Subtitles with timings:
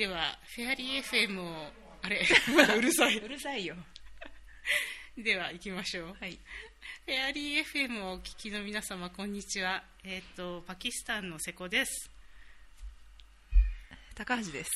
[0.00, 1.70] ではフェアリー FM を
[2.00, 2.22] あれ
[2.74, 3.18] うるさい。
[3.18, 3.76] うるさいよ。
[5.14, 6.16] では行きましょう。
[6.18, 6.38] はい。
[7.04, 9.84] フェアリー FM をお聞きの皆様こんにちは。
[10.02, 12.10] えっ、とパキスタンの瀬古です。
[14.14, 14.70] 高橋です。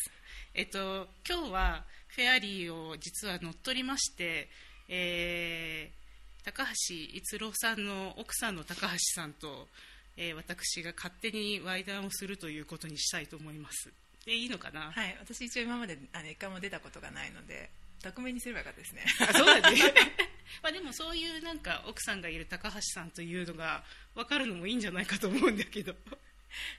[0.52, 4.50] えっと今日はフェアリーを実は乗っ取りまして
[4.88, 9.70] えー高橋逸郎さんの奥さんの高橋さんと、
[10.18, 15.16] えー私が勝手にワ談をするということにしたいと思いますでいいのかな、はい。
[15.20, 17.71] 私一応今まであの一回も出たことがないので
[18.03, 19.04] 匿名にすればよかったですね。
[19.29, 19.79] あそうだね。
[20.62, 25.94] まあでもそういうなんか奥さんがいる高橋さんというのが分かるのもいいんじゃないかと思うんだけど。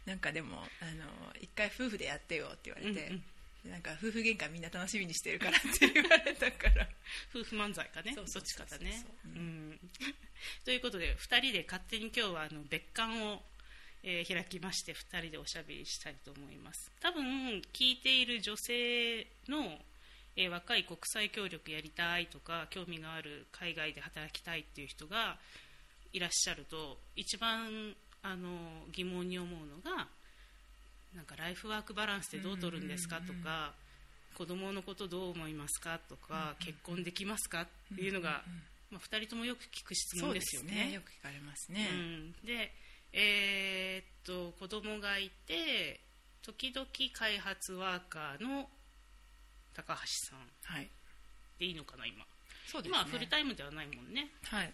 [0.05, 3.23] なんかでもあの一回夫婦でやってよって言われて、うん
[3.69, 6.87] なんか夫婦喧嘩みんな楽しみにしてるからって言われたから。
[7.33, 9.03] 夫婦漫才かねそっちかだね。
[9.25, 9.79] うん。
[10.63, 13.43] ということで2人で勝手に今日はあの別館を、
[14.07, 16.91] えー開きまして2人でおしゃべりしたいと思います。
[17.01, 19.79] 多分聞いている女性の、
[20.37, 25.37] えー若い国際協力やりたいとか興味がある海外で働きたいっていう人が
[26.13, 28.49] いらっしゃると一番あの
[28.91, 30.07] 疑問に思うのが
[31.15, 33.73] なんかライフワークバランスってどう取るんですかとか、
[34.37, 38.43] 子供のことどう思いますかとか、結婚できますかっていうのが、
[38.91, 40.91] まあ、2人ともよく聞く質問ですよね。
[40.93, 42.73] よく聞かれますね、うん、で、
[43.17, 46.01] えーっと子供がいて
[46.41, 48.69] 時々開発ワーカーの
[49.73, 49.99] 高橋
[50.29, 50.39] さん。
[50.63, 50.89] はい。
[51.57, 52.25] でいいのかな今、
[52.67, 52.97] そうですね。
[52.97, 54.27] 今はフルタイムではないもんね。
[54.43, 54.73] はい。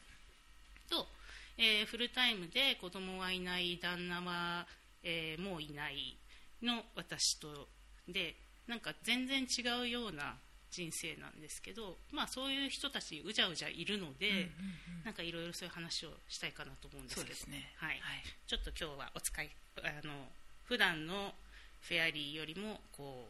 [0.89, 1.07] と、
[1.57, 4.65] えーフルタイムで子供はいない旦那は、
[5.03, 6.17] えーもういない
[6.63, 7.67] の私と。
[8.07, 8.35] で
[8.67, 10.35] なんか全然違うような
[10.71, 14.45] 人生なんですけど、まあ、そういう人たちうじゃうじゃいるので、うんうんう
[15.01, 15.03] ん。
[15.05, 17.51] なんかいろいろそういう話をしたいかなと思うんですけど。
[17.51, 17.71] ね。
[17.75, 17.89] はい。
[17.89, 18.23] はい。
[18.47, 19.49] ちょっと今日はお使い
[19.83, 20.13] あの
[20.63, 21.33] 普段の
[21.81, 23.27] フェアリーよりもこ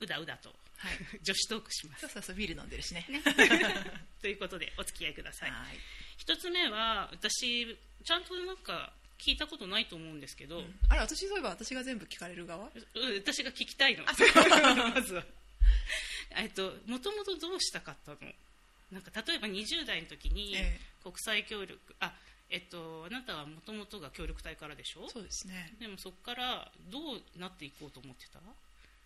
[0.00, 0.98] ううだうだとはい。
[1.22, 2.00] 女子トークします。
[2.02, 3.06] そうそうそうビール飲んでるしね。
[3.08, 3.22] ね。
[4.20, 5.50] ということでお付き合いください。
[5.50, 5.78] はい。
[6.18, 10.78] 一つ目は私ちゃんとなんか聞いたことないと思うんですけど、うん。
[10.88, 12.66] あれ私そういえば私が全部聞かれる側？
[12.66, 12.72] う
[13.16, 14.04] 私が聞きたいの。
[14.92, 15.24] まずは
[16.36, 18.18] えっともともとどうしたかったの？
[18.92, 22.12] なんか例えば20代の時にえ国際協力、あ
[22.50, 25.08] えっとあなたはもともとが協力隊からでしょ？
[25.08, 25.72] そうですね。
[25.80, 28.38] でもそこからどうなっていこうと思ってた？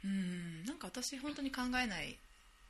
[0.05, 2.17] うんなんか私本当に考えない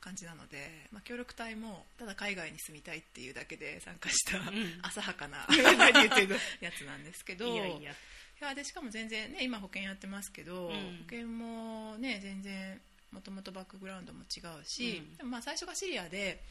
[0.00, 4.52] 感じなので、まあ、協力隊もただ海外に住みたいっていうだけで参加したん。
[4.82, 7.92] 浅はかな何言ってんのやつなんですけどいやいや。
[8.40, 10.72] いやでしかも全然ね今保険やってますけど、うん。
[10.72, 10.76] 保
[11.10, 12.78] 険もね全然
[13.12, 15.16] もともとバックグラウンドも違うし、うん。
[15.16, 16.42] でもまあ最初がシリアで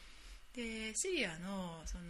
[0.54, 2.04] でシリアのその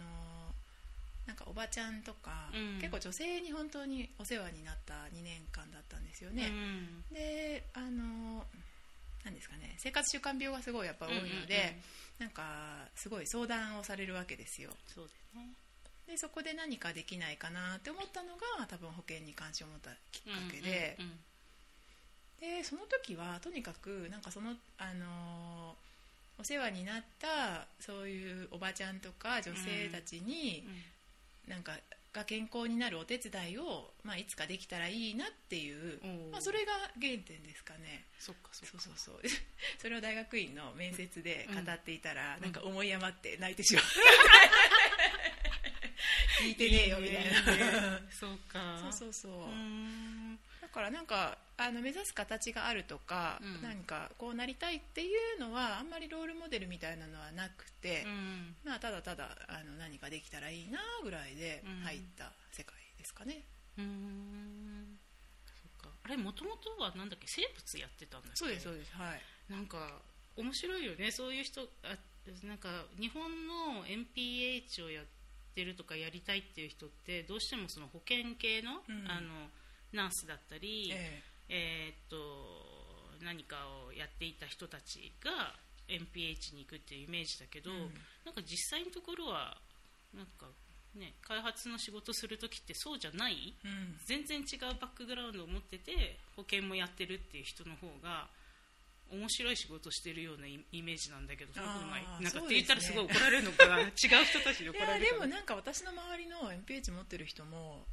[1.25, 2.79] なんかおばちゃんとか、うん。
[2.79, 7.15] 結構女性に本当にお世話になった2年間だったんですよね、うん。
[7.15, 8.45] であの
[9.25, 11.47] なんですかね生活習慣病がすごいやっぱ多いので、うんうんうん。
[12.19, 14.71] なんかすごい相談をされるわけですよ。
[14.87, 15.53] そうだよね。
[16.07, 21.11] でそこで何かできないかなって思ったのが多分保険に関心を持ったきっかけで、うんうん
[22.39, 25.87] でその時はとにかくなんかその、あのー
[26.39, 30.63] お世話になったそういうおばちゃんとか女性たちに、
[31.47, 31.73] なんか
[32.13, 35.99] が健康になるお手伝いを、まあ、いつかできたらいいなっていう
[36.31, 38.05] まあ、それが原点ですかね。
[38.19, 39.21] そっかそうそうそう。
[39.77, 42.41] それを大学院の面接で語っていたら、ん。
[42.41, 43.83] なんか思い余って泣いてしまう
[46.39, 47.99] 聞いてねえよみたいな。
[48.11, 48.79] そうか。
[48.81, 49.49] そうそうそう。
[50.61, 53.61] だからなんかあの目指す形があるとか、うん。
[53.61, 58.55] 何かこうなりたいっていうのはあんまりロールモデルみたいなのはなくて、うん。
[58.63, 61.81] まあ、ただただあの何かできたらいいなぐらいでうん。
[61.83, 63.43] 入った世界ですかね、
[63.77, 64.99] うーん。
[65.45, 65.97] そっか。
[66.03, 67.27] あれもともとはなんだっけ？
[67.27, 68.37] 生物やってたんだっけ？
[68.37, 68.93] そうですそうです。
[68.93, 69.21] はい。
[69.49, 70.01] なんか
[70.35, 71.11] 面白いよね。
[71.11, 71.97] そういう人あ
[72.43, 75.16] なんか日本の NPH をやって
[75.63, 79.11] るとかやりたいっていう人ってどうしてもその保険系の,、うん。
[79.11, 79.49] あの
[79.93, 81.93] ナースだったり、ええ。
[81.93, 82.17] ーっと
[83.23, 83.55] 何か
[83.87, 85.55] をやっていた人たちが
[85.87, 87.77] NPH に行くっていうイメージだけど、うん。
[88.25, 89.57] なんか実際のところは
[90.13, 90.47] なんか、
[90.95, 93.97] ね、開発の仕事する時ってそうじゃないえうん。
[94.05, 98.27] 全然違うバックグラウンドを持ってて保険もやってるっていう人の方が
[99.11, 103.89] 面白い仕事してるようなイイメージなんだけどそんなことなんかって言ったらすごい怒られるのかな違う
[104.25, 107.85] 人たちに怒られるでもなんか私の周りの NPH 持ってる人も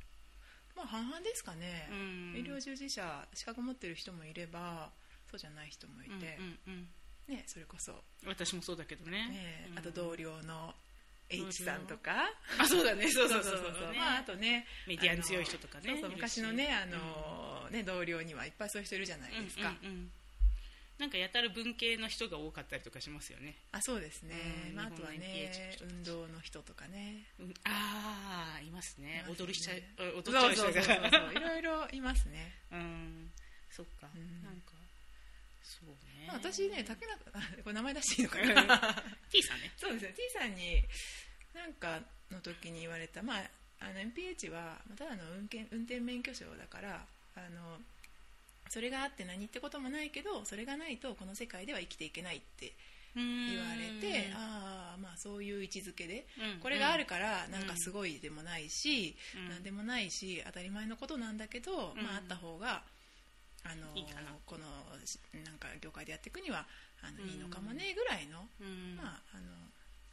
[0.76, 2.40] まあ半々ですかね、うん。
[2.40, 4.90] 医療従事者資格持ってる人もいれば
[5.30, 6.88] そうじゃない人もいて、うんうん
[7.28, 7.34] うん。
[7.34, 7.92] ね、それこそ、
[8.26, 9.28] 私もそうだけどね。
[9.28, 9.78] ねうん。
[9.78, 10.74] あと同僚の
[11.30, 12.12] H さんとか。
[12.58, 13.08] あそうだね。
[13.08, 13.92] そうそうそうそう。
[13.92, 13.98] ね。
[13.98, 15.90] まあ、あとねメディアに強い人とかね。
[15.92, 20.10] そうそういるし昔のねあの、ね同僚にはいっぱいそういう人いるじゃないですか、うんうんうん
[20.98, 24.34] なんかやたら文系の人が多かったりとかしますよね、あそうですね、
[24.70, 25.50] うんまあ、あとはね
[25.82, 27.26] 運動の人とかね。
[27.40, 29.24] うんああいますね。
[29.28, 30.80] 踊りしちゃいそう踊っちゃう人が。
[31.32, 33.32] いろいろいますね、うん
[33.70, 34.42] そっか、うん。
[34.44, 34.72] なんか
[35.64, 39.04] そうね、まあ、私ね竹中あこれ名前出していいのかな？
[39.30, 39.72] T さんね。
[39.76, 40.14] そうですね。
[40.16, 40.84] T さんに
[41.54, 42.00] なんか
[42.30, 43.50] の時に言われた、まあ、
[43.80, 47.04] あの MPH はまあただの運転運転免許証だから
[47.34, 47.80] あの
[48.68, 52.72] それがあって何ってこともないけどそれがないとこの世界では生きていけないって
[53.14, 53.24] 言
[53.54, 56.60] 言われてああまあそういう位置づけでうん。
[56.60, 59.48] これがあるからなんかすごいでもないし、うん。
[59.50, 62.02] なんでもないし当たり前のことなんだけど、うん。
[62.02, 62.82] まあ、あった方が
[63.64, 64.06] あのいい
[64.44, 64.64] この
[65.06, 66.66] しなんか業界でやっていくには
[67.02, 67.30] あのうん。
[67.30, 68.96] いいのかもねぐらいの、うん。
[68.96, 69.42] まあ、あの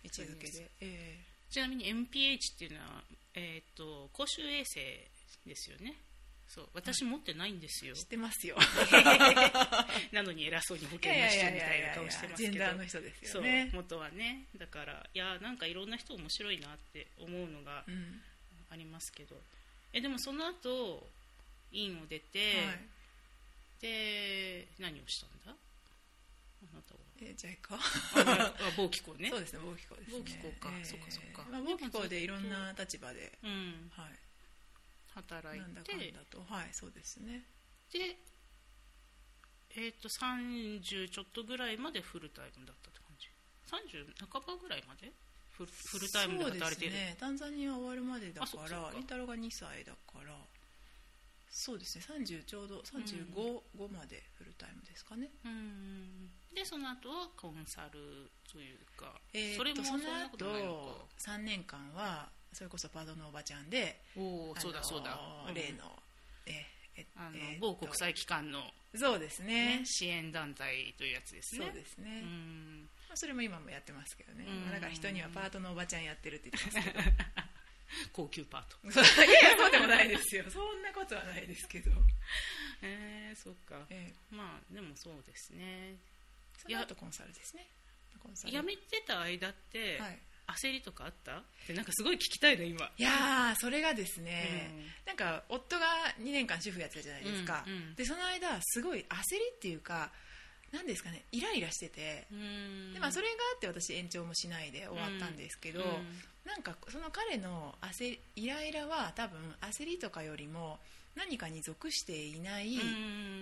[0.03, 1.19] 位置づけで、え
[1.49, 3.03] ちなみに MPH っていうのは、
[3.35, 4.79] えー、と公衆衛生
[5.45, 5.95] ですよね
[6.53, 7.93] そう私持ってないんですよ。
[7.95, 8.57] え知ってますよ。
[10.11, 14.47] なのに偉そうに保険の人みたいな顔してますジェンけどダーの人ですそうよね元はね。
[14.57, 18.21] だからいやなんかいろんな人面白いなって思うのがうん。
[18.69, 19.41] ありますけど。
[19.93, 21.09] えでもその後
[21.71, 22.79] 院を出て、はい。
[23.81, 25.51] で何をしたんだ？
[25.51, 26.99] あなたは。
[27.21, 29.29] えじゃあいいかああ某機構ね。
[29.29, 30.15] そうですね防気校ですね。
[30.17, 30.69] 防気校か。
[30.83, 31.45] そっかそっか。
[31.49, 33.91] まあ、防気校でいろんな立場で、うん。
[33.95, 34.11] はい、
[35.15, 36.43] 働いなんだかんてだと。
[36.47, 37.43] はいそうですね。
[37.91, 38.17] で
[39.75, 43.29] えっ、と30ちょっとぐらいまでフルタイムだったって感じ。
[43.71, 45.11] 30半ばぐらいまで？
[45.51, 47.15] フルフルタイムで働いてる、そうですね。
[47.19, 50.35] タンザニア終わるまでだからりんたろーが2歳だから
[51.51, 52.05] そうですね。
[52.07, 53.35] 30ちょうど35、
[53.77, 55.29] 5までフルタイムですかね。
[55.45, 56.31] うん。
[56.53, 65.17] でその後はコンサルというか、えーそれもその後3年間はそれこそパートのおばちゃんでかおおそうだそうだ、
[65.53, 65.91] 例の
[66.45, 66.65] え
[66.95, 68.59] えあの某国際機関の、
[68.95, 69.79] そうですね。
[69.79, 71.65] ね、支援団体というやつですね。
[71.65, 72.89] そうですね、うん。
[73.07, 76.99] まあそれも今もやってますけどね、だから人にはパートのおばちゃんやってるって言ってますけど。
[78.13, 78.77] 高級パート。
[78.91, 80.49] そういやそうでもないですよ。
[80.49, 81.91] そんなことはないですけど、
[82.81, 83.85] えー、そっか。
[83.89, 85.97] えまあでもそうですね。
[86.57, 87.67] ー、その後コンサルですね。
[88.19, 88.53] コンサル。
[88.53, 90.19] 辞めてた間って、はい
[90.53, 91.37] 焦りとかあった？
[91.37, 92.89] ってなんかすごい聞きたいの今。
[92.97, 94.85] いやーそれがですね、うん。
[95.07, 95.85] なんか夫が
[96.19, 97.95] 2年間主婦やってたじゃないですか、うんうん。
[97.95, 100.11] でその間すごい焦りっていうか
[100.71, 102.93] 何ですかねイライラしてて、うん。
[102.93, 105.87] でまあ、それがあって私延長もしないで終わったんですけど、うん
[106.41, 110.79] なんかその彼の焦イライラは多分焦りとかよりも
[111.15, 112.77] 何かに属していない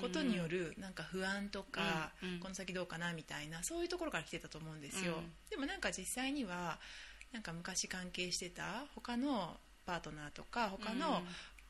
[0.01, 2.29] ことによるなんか不安とか、うん。
[2.33, 2.39] うん。
[2.39, 5.33] この先どうかなみたいなそういうところから来てたと思うんですよ、うん。
[5.49, 6.79] でもなんか実際には
[7.31, 11.23] なんか昔関係してた他のパートナーとか他の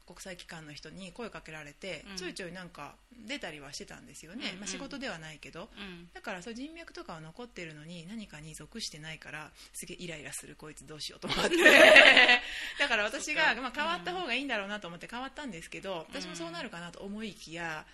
[0.09, 2.17] 国際機関の人に声かけられて、うん。
[2.17, 2.95] ちょいちょいなんか
[3.27, 4.59] 出たりはしてたんですよね、うんうん。
[4.61, 6.09] まあ、仕事ではないけど、うん。
[6.15, 11.55] だからそう人脈とかは残ってるのに何かに属してないからすげえイライラするこいつどうしようと思って。
[12.79, 17.85] だから私が、まあ、変わった方がいいんだろうなと思って変わったんですけど私もそうなるかなと思いきや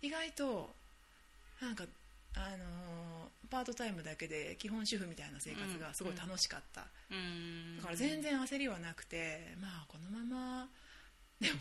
[0.00, 0.72] 意外と
[1.60, 1.84] なんか
[2.34, 3.08] あのー
[3.50, 10.68] パートタイムだけで基本主婦みたいな生活がすごい楽しかった、うんだから全然焦りはなくてまあこのまま
[11.40, 11.58] でも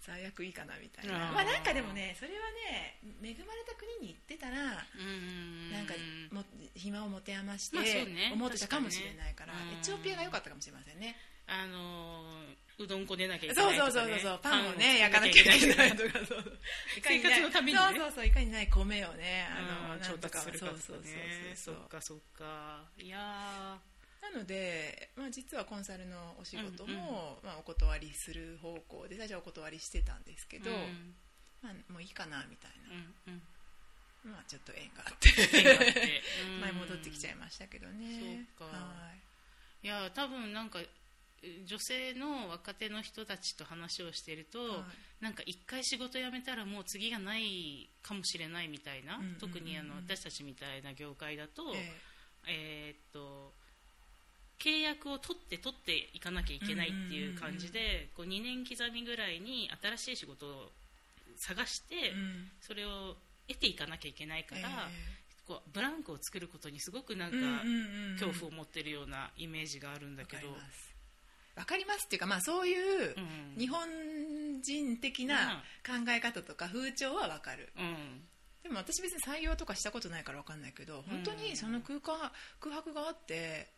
[0.00, 1.32] 最悪いいかなみたいな。
[1.32, 2.36] まあなんかでもねそれは
[2.72, 4.56] ね恵まれた国に行ってたら
[4.96, 5.94] うんなんか
[6.32, 6.44] も
[6.74, 8.30] 暇を持て余してね。
[8.32, 11.16] 思ってたかもしれないから、エチオピアが良かったかもしれませんね。
[11.46, 16.58] あのーうどんこねなきゃいけないとか、ね、そうそうそうパンをねを焼かなきゃいけない作とかそう。
[17.02, 17.84] 生活のためにね。
[17.84, 22.84] そうそうそういかにない米をねあのうん調達するかとかそうそうそうねそそうっかそっか。
[22.98, 23.18] いや
[24.20, 31.14] なので、まあ、実はコンサルのお仕事うんも、まあ、お断りする方向で最初はお断りしてたんですけーど、うん。
[31.62, 32.70] まあ、もういいかなみたい
[33.26, 35.30] な、まあ、ちょっと縁があって。
[36.60, 38.46] 前戻ってきちゃいましたけどね。
[38.56, 38.76] そうか。
[38.76, 39.14] は
[39.82, 39.86] い。
[39.86, 40.80] や多分なんか
[41.64, 44.86] 女性の若手の人たちと話をしていると、は
[45.20, 45.24] い。
[45.24, 52.00] なんか一回仕事辞めたらもう次がないかもしれないみたいな、特にあの私たちみたいな業界だと,、え。
[52.46, 53.54] えーっと
[54.58, 60.70] 契約を取って取っていかなきゃいけないっていう感じで、こう2年刻みぐらいに新しい仕事を
[61.36, 62.12] 探して、
[62.60, 67.36] それを得ていかなきゃいけないから、えこうブランクを作ることにすごくなんか
[68.20, 70.48] 恐怖を持ってるようなイメージがあるんだわけど、
[71.56, 72.04] わかります。
[72.04, 73.20] っていうか、まあ、そういうう
[73.56, 73.58] ん。
[73.58, 73.80] 日本
[74.62, 77.72] 人的な考え方とか風潮はわかる。
[77.76, 78.22] うん。
[78.62, 83.68] でも私別に採用とかしたことないからわかんないけど本当にその空間空白があって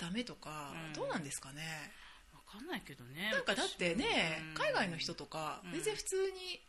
[0.00, 0.92] ダメとかうん。
[0.94, 1.62] どうなんですかね？
[2.32, 4.54] わかんないけどねなんかだってねうん。
[4.54, 5.72] 海外の人とかうん。
[5.72, 6.60] 全然普通に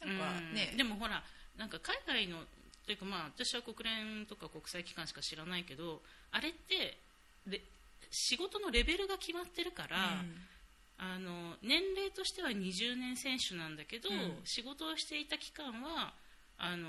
[0.00, 0.68] なんかね。
[0.72, 0.76] うん。
[0.78, 1.22] でもほら
[1.56, 2.38] なんか海外の
[2.86, 6.00] というかまあ私は国連とか国際機関しか知らないけど
[6.32, 6.96] あれって
[7.46, 7.60] で
[8.10, 10.24] 仕事のレベルが決まってるから、
[10.96, 14.38] あの年齢としては20年選手なんだけど、うん。
[14.44, 16.14] 仕事をしていた期間は
[16.58, 16.88] あの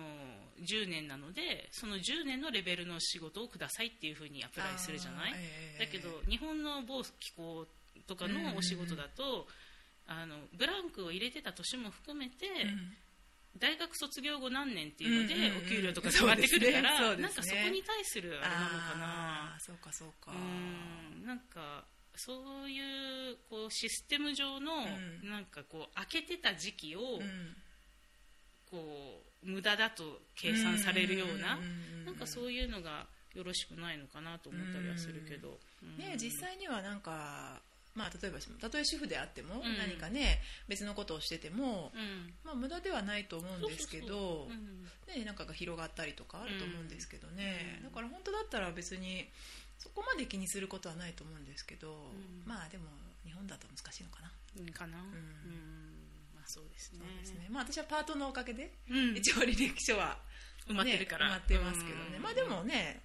[0.61, 7.65] 10年なのでその10年のレベルの仕事をくださいっていうふうにアプライするじゃない、ええだけど日本の某機構
[8.07, 9.47] とかのお仕事だと、
[10.07, 12.93] あのブランクを入れてた年も含めて、うん。
[13.57, 19.57] 大学卒業後何年っていうので、お給料とか下がってくるから、そうですねなんかそこに対するあれなのかな。
[19.59, 20.31] そうかそうか。
[20.31, 20.35] う
[21.23, 21.25] ん。
[21.25, 21.83] なんか
[22.15, 24.73] そういうこうシステム上の、
[25.23, 25.29] うん。
[25.29, 27.55] なんかこう開けてた時期を、うん。
[28.69, 31.59] こう無駄だと計算されるような、
[32.05, 35.97] なんかそういうのがよろしくないのかなと思ったりはするけど、うん。
[35.97, 37.61] ね、実際にはなんか、
[37.95, 39.77] まあ、例えばたとえ主婦であっても、ん。
[39.77, 42.33] 何かね別のことをしてても、うん。
[42.43, 44.47] まあ、無駄ではないと思うんですけど
[45.07, 47.89] ね、なんかが広がったりとかあると思うんですけどね、うん。
[47.89, 49.27] だから本当だったら別に
[49.77, 52.43] そこまで気にすることはないと思うんですけど、ん。
[52.45, 52.85] まあでも
[53.25, 55.88] 日本だと難しいのかな、うんかな、うん
[56.49, 57.05] そうですね。
[57.21, 57.45] ですね。
[57.51, 59.15] まあ、私はパートのおかげで、うん。
[59.15, 60.17] 一応履歴書は、
[60.67, 62.21] 埋まってるから、ね埋まってますけどね、うん。
[62.23, 63.01] まあでもね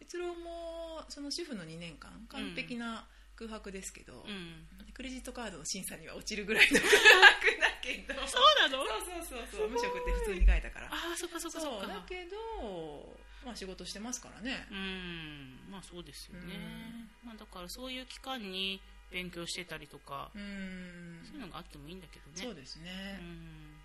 [0.00, 3.06] 一郎もその主婦の2年間完璧な
[3.36, 4.66] 空白ですけど、うん。
[4.94, 8.14] クレジットカードの審査には落ちるぐらいの 空白だけど。
[8.26, 8.84] そうなの？
[8.86, 9.68] そうそうそうそう。
[9.68, 10.86] 無職って普通に書いたから。
[10.86, 11.86] ああそっかそっかそっか。
[11.86, 11.88] そう。
[11.88, 14.66] だけど、まあ、仕事してますからね。
[14.70, 15.68] うん。
[15.70, 18.80] まあそうですよね、まあ、だからそういう期間に
[19.10, 21.20] 勉強してたりとか、うん。
[21.24, 22.42] そういうのがあってもいいんだけどね。
[22.44, 23.18] そうですね。
[23.20, 23.76] うん。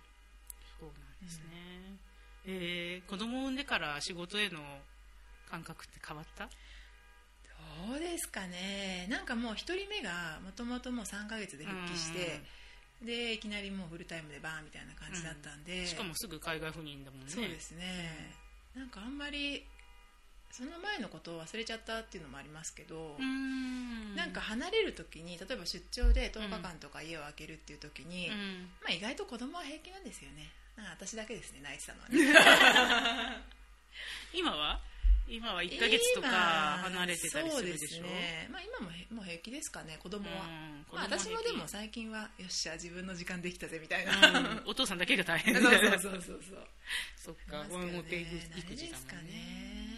[0.80, 1.96] そうなんですね、
[2.46, 4.60] えー子供を産んでから仕事への
[5.48, 6.48] 感覚って変わった？
[7.88, 9.06] どうですかね。
[9.08, 12.42] なんかもう1人目がもともともう3ヶ月で復帰して、
[13.02, 17.26] でいきなりもうフルタイムでバーンみたいな感じだったんで、しかもすぐ海外赴任だもんね。
[17.28, 18.34] そうですね。
[18.74, 19.64] なんかあんまり
[20.56, 24.14] その前のことを忘れちゃったっていうのもありますけど、うん。
[24.14, 28.70] なんか離れる時に例えば出張で10日間とか家を空けるっていう時に、うん。
[28.80, 30.52] まあ、意外と子供は平気なんですよね。
[30.76, 33.42] なんか私だけですね泣いてたのはね。
[34.32, 34.80] 今は？
[35.26, 37.88] 今は1ヶ月とか離れてたりするでしょ？
[37.88, 40.44] そうですね、まあ、今もへもう平気ですかね子供は、
[40.86, 46.68] 子供は平気私もでも最近はよっしゃ自分の時間できたぜみたいな、うんお父さんだけが大変 そうだそうそうそうそう。
[47.16, 47.92] そっかますけどね。
[47.92, 49.22] もう育慣れ児だですかね。
[49.22, 49.93] もんねうん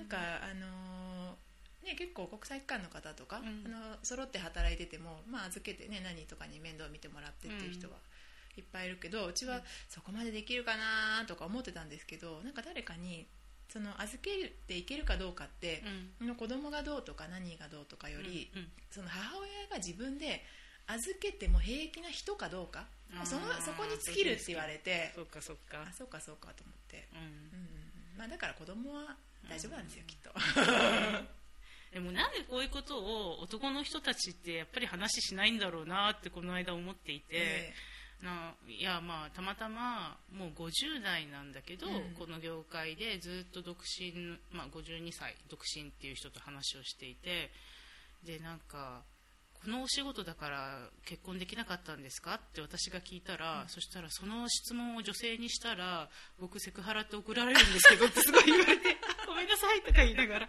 [0.00, 1.50] なんかあのー
[1.84, 3.64] ね、結構国際機関の方とか、うん。
[3.66, 7.96] あの揃って働いてても、まあ、預けて、ね、何とかに面倒見てもらってっていう人は
[8.56, 13.26] いっぱいいるけど、うちはそこまでできるかなとか思ってたんですけどなんか誰かに
[13.72, 15.82] その預けていけるかどうかって、
[16.20, 16.28] うん。
[16.28, 18.68] の子供がどうとか何がどうとかより、うんうん。
[18.90, 20.44] その母親が自分で
[20.86, 22.84] 預けても平気な人かどうか
[23.24, 27.24] そのそこに尽きるって言われてそっかそっかあそうかそうかと思って、うんうん。
[27.24, 28.18] うん。
[28.18, 29.16] まあ、だから子供は
[29.48, 30.32] 大丈夫なんですよ、きっと。
[31.92, 37.74] でもなんでこういうことを男の人たちってやっぱり話しないんだろうなってこの間思っていて、え
[38.22, 42.14] ないやまあたまたまもう50代なんだけど、うん。
[42.18, 44.12] この業界でずっと独身、
[44.52, 47.50] まあ、52歳独身っていう人と話をしていて
[48.24, 49.02] でなんか
[49.64, 56.08] このお仕事だから結婚できなかったんですかって私が聞いたら、そしたらその質問を女性にしたら
[56.40, 58.96] 僕セクハラって怒られるんですけどってすごい言われて。
[59.02, 60.48] あごめんなさいとか言いながら。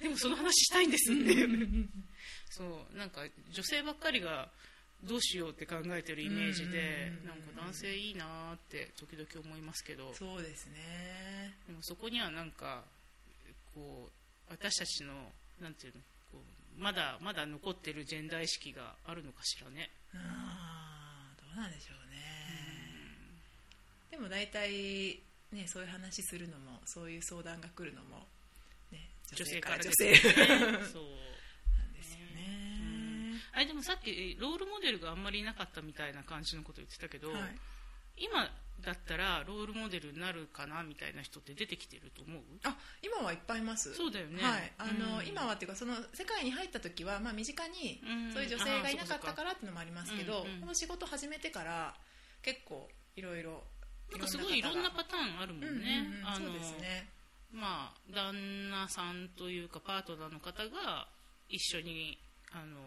[0.00, 1.32] でもその話したいんですって。
[1.32, 1.88] いう
[2.50, 4.48] そうなんか女性ばっかりが
[5.02, 10.14] どうしようって考えてるイメージでうんなんか男性いいなーって時々思いますけど。
[10.14, 11.56] そうですね。
[11.66, 12.84] でもそこにはなんか
[13.74, 15.14] こう私たちの
[15.60, 16.00] なんていうの
[16.30, 16.38] こ
[16.78, 19.90] うまだまだ残ってるジェンダー意識があるのかしらね。
[20.14, 22.22] あーどうなんでしょうね。
[24.12, 25.18] でも大体
[25.52, 28.26] ねそういう話するのもそういう相談が来るのも、
[28.90, 30.08] ね、女性から女性。
[30.08, 30.18] よね
[30.72, 31.04] なんそう
[31.94, 33.40] ですよね。
[33.52, 37.40] あれでもさっきロールモデルがあんまりいなかったみたいな感じのこと言ってたけど、はい。
[38.16, 38.50] 今
[38.84, 42.42] だったらロールモデルになるかなみたいな人って出てきてると思う？
[42.64, 43.94] あ今はいっぱいいます。
[43.94, 44.42] そうだよね。
[44.42, 44.72] はい。
[44.78, 45.26] あのうん。
[45.26, 48.32] 今はっていうかその世界に入った時は、まあ、身近にうん。
[48.32, 51.94] そういう女性がいなかったからっていうのもありますけど、この仕事始めてから
[52.42, 53.62] 結構いろいろ
[54.12, 56.26] なんかすごいいろんなパターンあるもんね、うんうんうん。
[56.26, 57.08] あのそうですね。
[57.52, 61.08] まあ旦那さんというかパートナーの方が
[61.48, 62.18] 一緒に
[62.52, 62.80] あの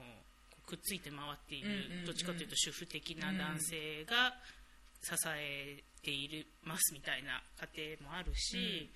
[0.66, 2.06] くっついて回っている、うんうんうん。
[2.06, 4.34] どっちかというと主婦的な男性が
[5.02, 7.44] 支えているますみたいな
[7.76, 8.90] 家庭もあるし、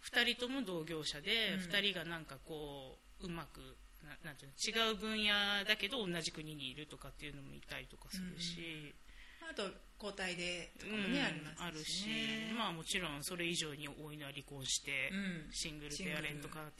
[0.00, 1.60] 二人とも同業者で、うん。
[1.60, 3.60] 二人がなんかこううまく
[4.04, 8.92] ななんていうの違う分野だけど同じ国にいるとかっていうのもいたりとかするし、
[9.40, 9.62] まあと
[10.02, 11.22] 交代でとかもね、
[11.58, 12.54] うんありますし,、ね、あるし。
[12.58, 15.52] まあもちろんそれ以上に多いのは離婚して、うん。
[15.52, 16.70] シングルペアレント家庭っ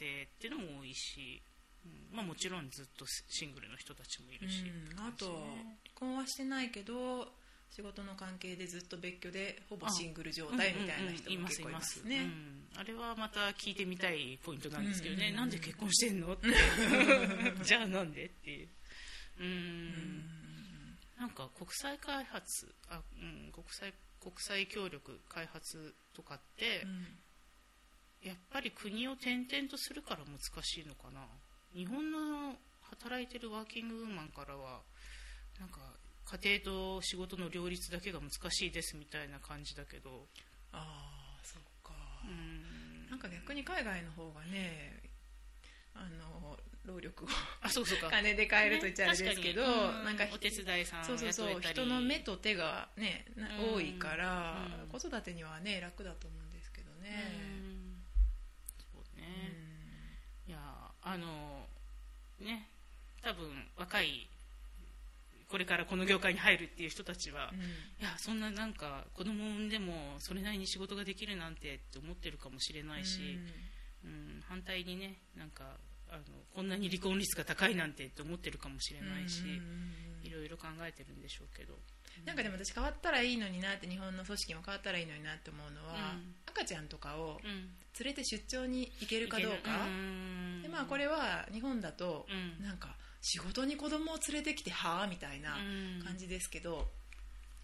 [0.40, 1.42] ていうのも多いし、
[1.86, 2.16] うん。
[2.16, 5.36] まあ、もちろんずっとシングルの人たちもいるし、うん、あと離
[5.94, 7.26] 婚はしてないけど
[7.70, 15.36] 仕事の関係でずっと別居でほぼシングル状態みたいな人も結構いますね、うんあれはまた聞いてみたいポイントなんですけどね、うん。
[15.36, 16.48] なんで結婚してんのって。
[17.62, 18.68] じゃあなんでっていう。
[19.40, 20.41] うん
[21.22, 26.82] なんか国際開発あ、うん、国際国際協力開発とかって、
[28.26, 31.22] やっぱり国を転々とするから難しいのかな。
[31.74, 34.82] 日本の働いてるワーキングウーマンからは
[35.58, 35.78] なんか
[36.42, 40.26] 家庭と仕事の両立だけが難しいですみたいな感じだけど。
[40.72, 41.94] ああそうか、
[42.26, 43.10] うん。
[43.10, 45.02] なんか逆に海外の方がね
[45.94, 47.28] あの労力を。
[47.60, 48.10] あそうそうか。
[48.10, 49.68] 金で買えると言っちゃあれですけど、ね
[50.04, 53.24] なんかお手伝いさんそうそうそう人の目と手がね
[53.74, 54.88] 多いから、うん。
[54.88, 58.02] 子育てにはね楽だと思うんですけどね、うん。
[58.78, 59.24] そうね、
[60.48, 60.58] いや
[61.02, 61.66] あの
[62.40, 62.66] ね
[63.22, 63.46] 多分
[63.76, 64.28] 若い
[65.48, 67.58] これからこの業界に入るっていう人たちは、うん。
[67.60, 67.62] い
[68.00, 73.38] やそんななんか子供産んでもそれなりに仕事ができるなんてって思ってるかもしれないし、
[74.04, 74.42] うん。
[74.48, 75.76] 反対にねなんか
[76.12, 76.22] あの
[76.54, 79.42] こんなに離婚率が高いなんてって思ってるかもしれないし、
[80.22, 81.72] いろいろ考えてるんでしょうけど、
[82.26, 86.34] なんかでも私変わったらいいのになって日本の組織も変わったらいいのになって思うのは、うん。
[86.46, 92.64] 赤ちゃんとかをうん、連れて出張に行けるかどうか、うんでまあ、これは日本だと、うん。
[92.64, 96.04] なんか仕事に子供を連れてきてはあみたいなうん。
[96.04, 96.88] 感じですけど、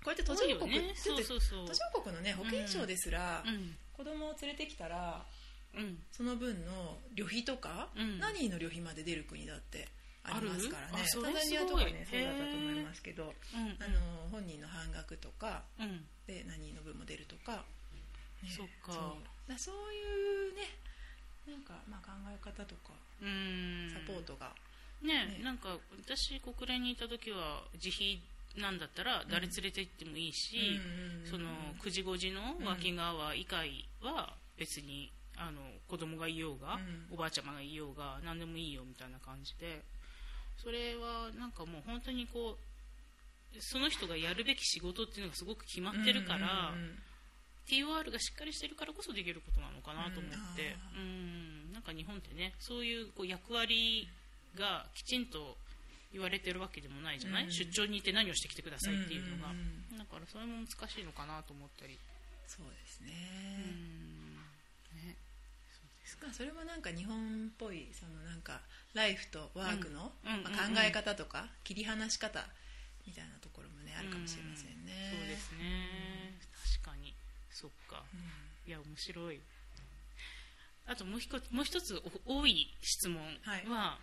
[0.03, 3.77] こうやって途上国、途上国のね保健省ですら、うん。
[3.93, 5.38] 子供を連れてきたらうん
[6.11, 8.19] その分の旅費とか、うん。
[8.19, 9.89] ナニーの旅費まで出る国だって
[10.25, 11.05] ありますからね。
[11.07, 13.77] タンザニアとかねそうだったと思いますけどうん。
[13.83, 16.05] あの本人の半額とかうん。
[16.27, 17.65] でナニーの分も出るとか、
[18.43, 18.93] ねそっか。
[18.93, 19.51] そう。
[19.51, 20.63] だそういうね
[21.47, 23.91] なんかまあ考え方とかうん。
[23.91, 24.53] サポートが、
[25.03, 25.41] ねね。
[25.43, 28.21] なんか私国連にいた時は自費
[28.57, 30.81] なんだったら誰連れて行ってもいいし、
[31.31, 31.49] その
[31.81, 33.69] 9時5時のワーキングアワー以外
[34.03, 37.15] は別にあの子供がいようが、うん。
[37.15, 39.83] おばあちゃまがいようが何でもいいよみたいな感じで。
[40.63, 46.99] それはなんかもう本当にこうその人がやるべき仕事っていうのがすごく決まってるから、うんうんうん。
[47.69, 50.77] TOR がしっかりしてるからこそできることなのかなと思って。
[50.97, 51.73] ううん。
[51.73, 54.09] なんか日本ってねそういうこう役割
[54.57, 55.57] がきちんと
[56.13, 57.53] 言われてるわけでもないじゃない、うん。
[57.53, 59.99] 出張に行って何をしてきてくださいっていうのが、うんうんうん。
[59.99, 61.99] だからそれも難しいのかなと思ったり、
[62.47, 63.13] そうですね、
[63.69, 64.41] うん。
[64.97, 65.15] ね。
[65.15, 65.28] まあ、
[66.33, 68.61] それもなんか日本っぽいそのなんか
[68.95, 72.45] ライフとワークの、うんうんまあ、考え方とか切り離し方
[73.07, 76.37] みたいなところもねあるかもしれませんね、そうですね。
[76.83, 77.15] 確かに。
[77.51, 78.05] そっか。
[78.67, 79.41] いや面白い。
[80.87, 83.21] あともう一つもう一つお多い質問
[83.69, 83.99] は、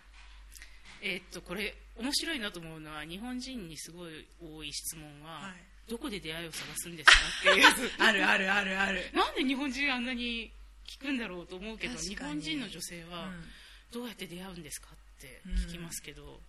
[1.02, 5.90] えーっとこれ面白いなと思うのは日本人にすごい多い質問は、はい。
[5.90, 7.16] どこで出会いを探すんですか
[7.50, 7.90] っていう。
[7.98, 9.10] あるあるあるある。
[9.14, 10.52] なんで日本人あんなに
[10.86, 13.44] 聞くんだろうと思うけど日本人の女性はうん。
[13.92, 14.88] どうやって出会うんですか？
[14.92, 16.40] って聞きますけど、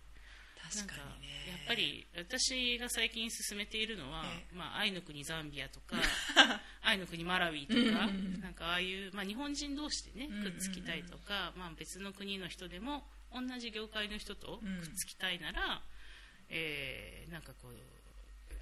[0.70, 1.28] 確かにね。
[1.48, 5.96] やっぱり私が最近進めているのは、えまあ、愛の国ザンビアとか
[6.82, 7.80] 愛の国マラウイとか
[8.40, 10.52] なんかああいう、まあ、日本人同士でねうんうんうん。
[10.52, 15.80] くっつきたいとか、まあ、別の国の人でも同じ業界の人とくっつきたいなら、
[16.50, 17.76] えーなんかこう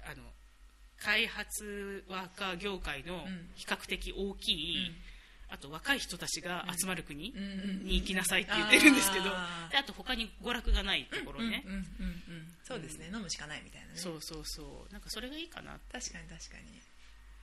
[0.05, 0.23] あの
[0.99, 3.49] 開発ワーカー業界のうん。
[3.55, 4.95] 比較的大きい、うん
[5.49, 7.33] あと若い人たちが集まる国
[7.83, 9.71] に行きなさいって言ってるんですけど、あー。
[9.71, 11.83] であと他に娯楽がないところね、うんうんうんう
[12.39, 12.47] ん。
[12.63, 13.93] そうですね、飲むしかないみたいなね。
[13.95, 14.91] そうそうそう。
[14.91, 16.81] なんかそれがいいかな確かに確かに。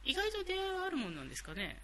[0.05, 1.81] 意外と出会いはあるもんなんですかね。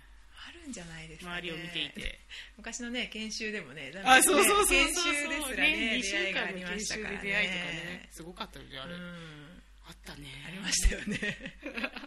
[0.49, 2.21] あるんじゃないですか、ね、周りを見ていて。
[2.57, 4.77] 昔のね研修でもねあそうそうそうそう。
[4.77, 8.09] 研修ですらね2週出会いがあり間の研ましたからね修で出会いとかね。
[8.11, 9.63] すごかったよねあれ、うん。
[9.87, 10.29] あったね。
[10.47, 11.19] ありましたよね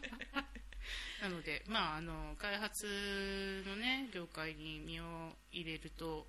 [1.24, 2.86] なのでまああの開発
[3.66, 6.28] のね業界に身を入れると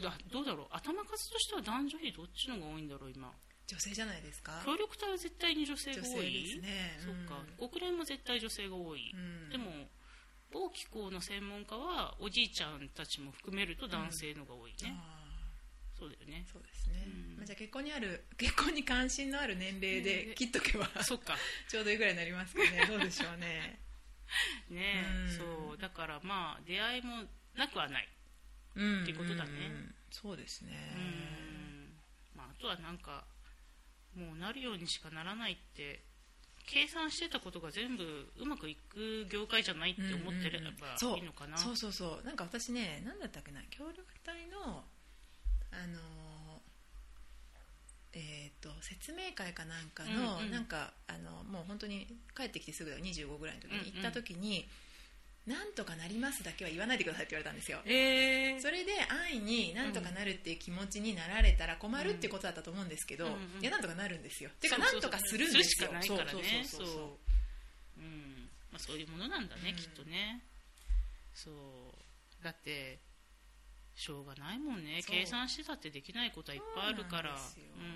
[0.00, 3.32] だどうだろう頭数としては男女比どっちの方が多いんだろう今。
[3.66, 4.62] 女性じゃないですか？
[4.66, 6.60] 協力隊は絶対に女性が多い？
[6.98, 7.38] そうか、
[7.70, 9.48] 国連も絶対女性が多い、うん。
[9.48, 9.70] でも
[10.50, 15.19] 某機構の専門家はおじいちゃんたちも含めると男性のが多いね、あ
[16.00, 16.46] そうだよね。
[16.48, 17.36] ーそうですね、うん。
[17.36, 21.36] まあ、じゃあ結婚にある 結婚に関心のある年齢で切っとけばそっか。
[21.68, 22.86] ちょうどいいぐらいになりますかね。
[22.86, 23.78] どうでしょうね。
[24.70, 25.36] ねうん。
[25.36, 25.78] そう。
[25.78, 28.08] だからまあ出会いもなくはない。
[28.76, 29.50] うんっていうことだね。
[29.50, 30.72] うんうんそうですね。
[30.96, 31.98] うん。
[32.34, 33.24] まあ、あとはなんか
[34.16, 36.02] もうなるようにしかならないって
[36.66, 42.24] 計算してたことが全部うまくいく業界じゃないって思ってればいいのかな、そうそうそう。
[42.24, 43.60] なんか私ね何だったっけな。
[43.70, 44.84] 協力隊の
[45.72, 45.98] あの
[48.12, 50.50] えー、と説明会かなんかの、うんうん。
[50.50, 52.06] なんかあのもう本当に
[52.36, 54.66] 帰ってきてすぐだ25ぐらいの時に行った時に、
[55.46, 57.78] なんとかなりますだけは言わないでくださいって言われたんですよ。
[57.86, 58.60] えー。
[58.60, 63.62] それで安易になんとかなるっていう気持ちになられたら困るっていうことだったと思うんですけど、うんうんうん。
[63.62, 64.50] いやなんとかなるんですよ。
[64.60, 65.10] てかそうそうそう。
[65.10, 65.88] なんとかするんですよ。
[65.88, 66.64] するしかないからね。
[66.66, 66.86] そうそう。
[66.86, 67.02] そうそ
[67.98, 68.00] う。
[68.00, 68.48] うん。
[68.72, 69.76] まあ、そういうものなんだね、うん。
[69.76, 70.42] きっとね。
[71.34, 72.44] そう。
[72.44, 72.98] だって
[73.94, 75.02] しょうがないもんね。
[75.02, 75.16] そう。
[75.16, 77.36] 計算してたってできないことはいっぱいあるから。
[77.38, 77.88] そうな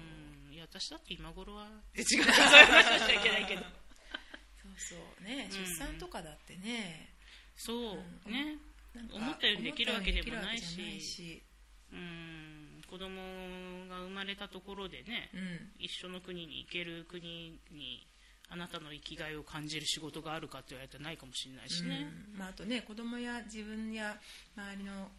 [0.50, 1.68] んいや私だって今頃は。
[1.96, 2.04] 違う。
[2.04, 3.62] そういう話しちゃいけないけど。
[3.62, 3.70] そう
[4.78, 5.24] そう。
[5.24, 5.66] ねうん。
[5.66, 7.14] 出産とかだってね、
[7.56, 7.76] そう、
[8.26, 8.32] うん。
[8.32, 8.58] ね
[8.94, 11.42] なんか思ったようにできるわけでもないし。
[11.92, 12.82] うん。
[12.88, 15.72] 子供が生まれたところでね、うん。
[15.78, 18.06] 一緒の国に行ける国に
[18.48, 22.38] あなたの生きがいを感じる仕事があるかって言われたらないかもしれないしね、うん。
[22.38, 24.16] まあ、あとね子供や自分や
[24.56, 25.10] 周りの、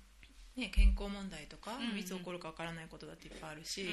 [0.55, 1.99] ね、健康問題とか、うんうん。
[1.99, 3.85] いつ起こるかわからないことだっていっぱいあるし、う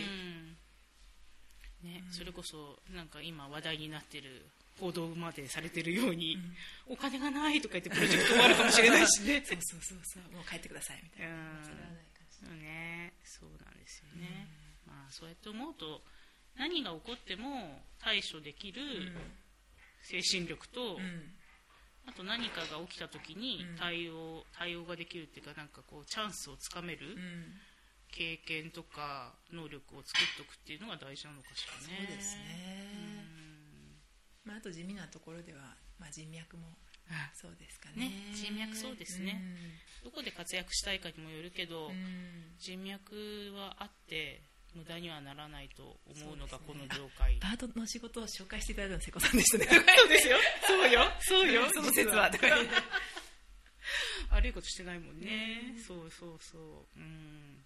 [1.87, 1.89] ん。
[1.89, 4.47] ねそれこそなんか今話題になってる
[4.79, 6.39] 報道までされてるように、
[6.87, 9.43] お金がないとか言ってプロジェクト終わるかもしれないしね。
[9.47, 10.23] そうそうそうそう。
[10.35, 11.65] もう帰ってくださいみたいな、うん。
[11.65, 14.47] それはないかもしれないねそうなんですよね、
[14.87, 16.03] まあそうやって思うと
[16.57, 18.83] 何が起こっても対処できる
[20.03, 21.35] 精神力と、うん
[22.07, 23.77] あと何かが起きた時にうん。
[23.77, 27.61] 対応,、対応ができるっていうかなんかこうチャンスをつかめるうん。
[28.13, 32.07] 経験とか能力を作っておくっていうのが大事なのかしらそうね。
[32.15, 33.25] ですね、
[34.45, 36.77] まあ、あと地味なところでは、まあ、人脈も
[37.09, 38.09] あそうですかね。
[38.09, 39.41] ね人脈そうですね。
[40.05, 42.55] どこで活躍したいかにもよるけど、うんうん。
[42.59, 44.43] 人脈はあって
[44.75, 47.37] 無駄にはならないと思うのがこの業界。
[47.41, 49.67] パートの仕事を紹介していただいたの瀬古さんでしたね
[49.99, 50.37] そうですよ。
[50.67, 51.13] そうよ。
[51.21, 51.69] そうよ。
[51.75, 52.31] その説は
[54.31, 55.75] 悪いことしてないもんね。
[55.87, 56.99] そうそうそう。
[56.99, 57.63] うん。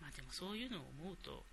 [0.00, 1.44] まあでもそういうのを思うと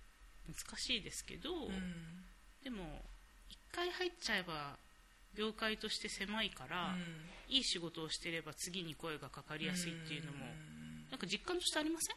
[0.48, 2.24] 難しいですけど、うん
[2.64, 3.04] でも
[3.48, 4.76] 一回入っちゃえば
[5.34, 12.16] 業界として狭いから、うんいい仕事をしてれば次に声がかかりやすいっていうのも、んなんか実感としてありません？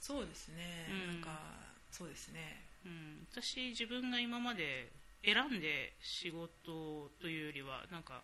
[0.00, 2.64] そうですね、うんなんかそうですね。
[2.84, 4.90] うん、私自分が今まで
[5.24, 8.22] 選んで仕事というよりはなんか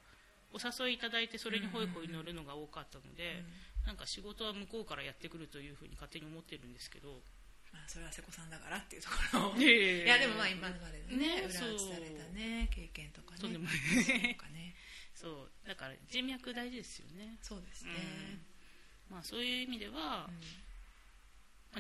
[0.53, 3.45] お誘いいただいてそれにホイホイ乗るのが多かったので、
[3.87, 7.21] なんか仕事は向こうからやってくるというふうに勝手に思ってるんですけど。
[7.73, 9.57] まあ、それは瀬古さんだからっていうところを。
[9.61, 13.41] いやいやでもまあ今までのねね裏打ちされたね経験とかね。
[13.41, 14.35] とんでもない。
[14.35, 14.75] とかね。
[15.13, 15.69] そう。
[15.69, 17.93] だから人脈大事ですよね、そうですね、
[19.09, 20.31] まあ、そういう意味では、まあ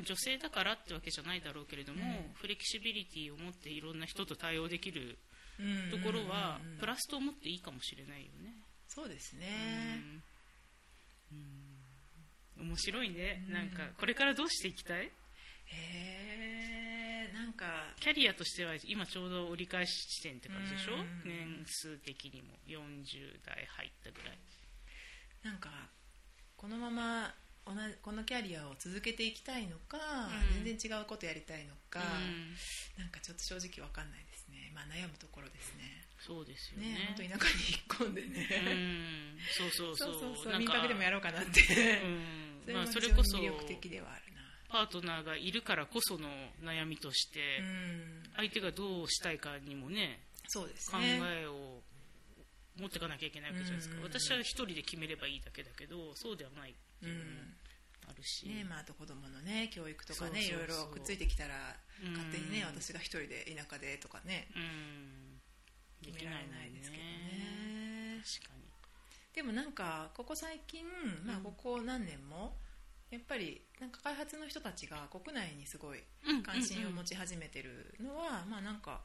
[0.02, 2.34] 女性だからってわけじゃないだろうけれども、うん。
[2.34, 5.18] フレキシビリティを持っていろんな人と対応できる
[5.58, 5.90] うん。
[5.90, 8.52] ところは、うんうんうんプラスと思っていいかもしれないよね、
[8.88, 9.46] そうですね、
[11.32, 12.60] うん。
[12.60, 12.68] うん。
[12.68, 15.06] 面白いね、なんかこれからどうしていきたい？
[15.06, 15.10] へ
[17.30, 17.64] えなんか。
[17.98, 21.22] キャリアとしては今ちょうど折り返し地点って感じでしょ、うん。
[21.24, 22.52] 年数的にも。
[22.68, 24.38] 40代入ったぐらい。
[25.42, 25.70] なんか
[26.56, 27.34] このまま
[27.66, 29.98] 同じこのキャリアを続けていきたいのか、
[30.56, 30.64] うん。
[30.64, 32.54] 全然違うことやりたいのか、うん。
[33.02, 34.70] なんかちょっと正直わかんないですね。
[34.74, 36.06] まあ悩むところですね。
[36.22, 36.94] そうですよね。
[36.94, 39.38] ね本当田舎に引っ込んでね、うん。
[39.50, 40.58] そうそうそ そううそう。
[40.58, 41.60] 民泊でもやろうかなって、
[42.86, 44.40] それこそ非常に魅力的ではあるな。
[44.68, 46.28] パートナーがいるからこその
[46.62, 48.16] 悩みとして、うん。
[48.36, 51.82] 相手がどうしたいかにもねそうです考ねえを
[52.78, 57.56] 持っていかなきゃいけないわけじゃないですか、うん私は一人で決めればいいだけだけどそうではないってういうのもん。
[58.08, 62.12] あるし、ねまあ、あと子供のね教育とかねいろいろくっついてきたらうん。
[62.12, 64.48] 勝手にね私が一人で田舎でとかね。
[64.54, 65.40] うん。
[66.02, 67.08] で決められきないもんないですけどね。
[68.16, 68.62] ね確かに
[69.34, 70.84] でもなんかここ最近、
[71.24, 72.56] まあ、ここ何年も
[73.10, 76.42] やっぱりなんか開発の人たちが国内にすごいうん。
[76.42, 79.00] 関心を持ちち始めてるのは、まあなんか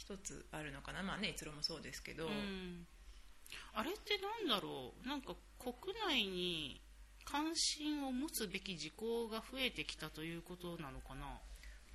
[0.00, 1.02] 一つあるのかな。
[1.02, 2.26] まあねいつろもそうですけど、
[3.74, 5.06] あれってなんだろう。
[5.06, 5.74] なんか国
[6.08, 6.80] 内に
[7.24, 11.38] 関心を持つべき事項が増えてきたということなのかな。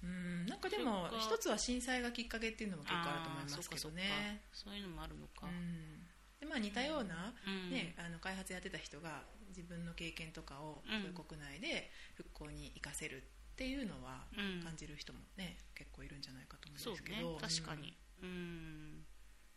[0.04, 4.44] うんなんかでも一つは震災がきっかけっていうのも結構あると思いますけどね。
[4.54, 6.06] そういうのもあるのか、うん。
[6.40, 7.72] でまあ似たような、うん。
[7.72, 13.24] ね、あの開発やってた人が自分の経験とかをう国内で復興に生かせる
[13.56, 14.62] っていうのはうん。
[14.62, 17.96] 感じる人もね結構いるんじゃないかと思そうんですけど、確かに。
[18.22, 19.06] うん。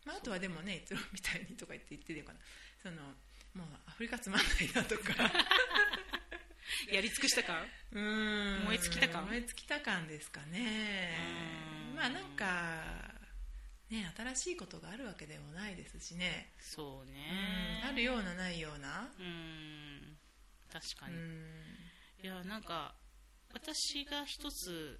[0.05, 2.39] まあ、あとはでもねいつもみたいにとか言って言ってるのかな。
[2.81, 2.95] その
[3.53, 5.11] もうアフリカつまんないなとか。
[6.93, 8.63] やり尽くしたか うん。
[8.65, 9.25] 燃え尽きた感？
[9.27, 11.17] 燃え尽きた感ですかね。
[11.91, 11.95] うん。
[11.95, 13.19] まあなんか
[13.89, 17.13] ね新しいことがあるわけでもないですしね、そううん。
[17.13, 20.17] ねあるようなないような、うん。
[20.71, 21.77] 確かに、うん。
[22.23, 22.95] いやなんか
[23.53, 24.99] 私が一つ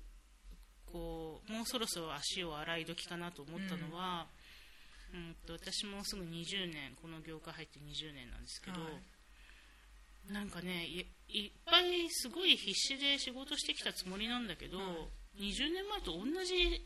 [0.92, 4.28] こうもうそろそろ足を洗い時かなと思ったのは、
[5.14, 10.34] うん、と私もすぐ20年この業界入って20年なんですけど、はい。
[10.34, 14.78] なんかねいいっぱいすごい必死で仕事してきたつもりなんだけど、
[15.40, 16.86] 20年前と同じ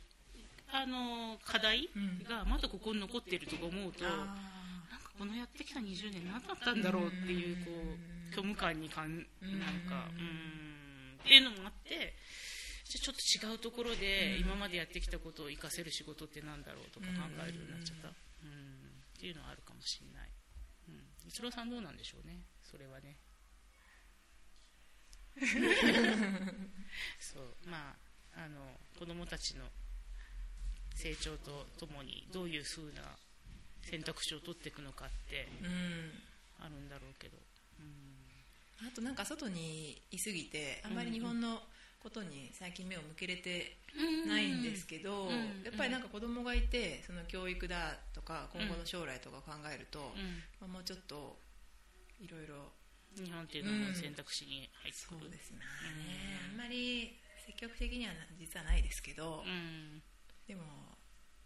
[0.72, 2.24] あの課題うん。
[2.24, 4.36] がまだここに残っているとか思うと、なんか
[5.18, 9.16] このやってきた20年何だったんだろうっていうこう虚無感にかん。
[9.16, 9.26] なん
[9.88, 10.73] かうんうん
[11.24, 12.14] っていうのもあって
[12.86, 20.30] じゃあちょっと違うところで今までやってきたことを活かせる仕事ってなんだろうとか考えるようになっちゃった、うん、っていうのはあるかもしれない、
[20.90, 22.44] うん、一郎さんどうなんでしょうね？
[22.62, 23.16] それはね。
[27.20, 27.56] そう。
[27.70, 27.96] ま
[28.36, 29.70] ああの子供たちの
[30.96, 33.02] 成長とともにどういうふうな
[33.84, 36.12] 選択肢を取っていくのかってうん。
[36.60, 37.38] あるんだろうけど、
[37.80, 38.13] うん、
[38.80, 41.60] あとなんか外にいすぎてあんまり日本の
[42.00, 43.78] ことに最近目を向けれて
[44.28, 50.12] ないんですけど、うんやっぱりなんか子供がいてその教育だとか今後の将来とか考えると、
[50.60, 51.38] まあ、もうちょっと
[52.20, 52.56] いろいろ
[53.18, 55.60] うん、日本っていうのも選択肢に入ってくる、そうですね。
[56.50, 57.14] あんまり
[57.46, 60.02] 積極的にはな実はないですけど、うん。
[60.48, 60.64] でも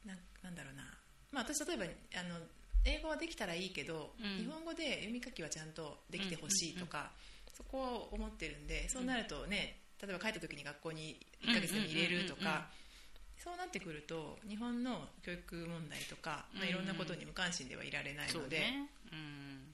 [0.06, 0.84] なんなんだろうな、
[1.32, 1.84] まあ、私例えば
[2.20, 2.40] あの
[2.86, 4.38] 英語はできたらいいけど、うん。
[4.38, 7.12] 日本語で読み書きはちゃんとできてほしいとか、
[7.58, 12.70] そこを思ってるんでそうなるとね例えば帰った時に学校に1ヶ月でも入れるとか
[13.44, 18.62] そうなってくると日本の教育問題とか、まあ、いろんなことに無関心ではいられないので、
[19.10, 19.74] そうん、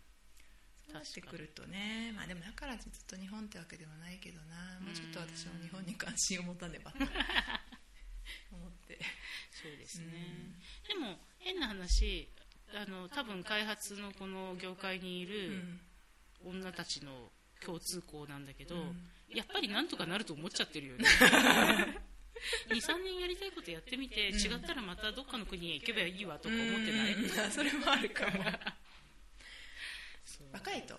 [0.88, 4.80] そうなってくるとね、まあ、でもだからずっと日本ってわけでもないけどな。
[4.84, 6.98] もうちょっと私も日本に関心を持たねばと
[8.52, 9.00] 思って。
[9.52, 10.12] そうですね、
[10.88, 12.28] でも変な話
[12.74, 15.62] あの多分開発のこの業界にいる
[16.44, 17.12] 女たちの
[17.64, 18.82] 共通項なんだけど、うん。
[19.34, 21.06] やっぱりなんとかなると思っちゃってるよね。
[22.70, 27.52] 23年やりたいことやってみて、違ったらまたどっかの国へ行けばいいわとか思ってない、うん。
[27.52, 28.44] それもあるかも。
[30.52, 30.96] 若いと、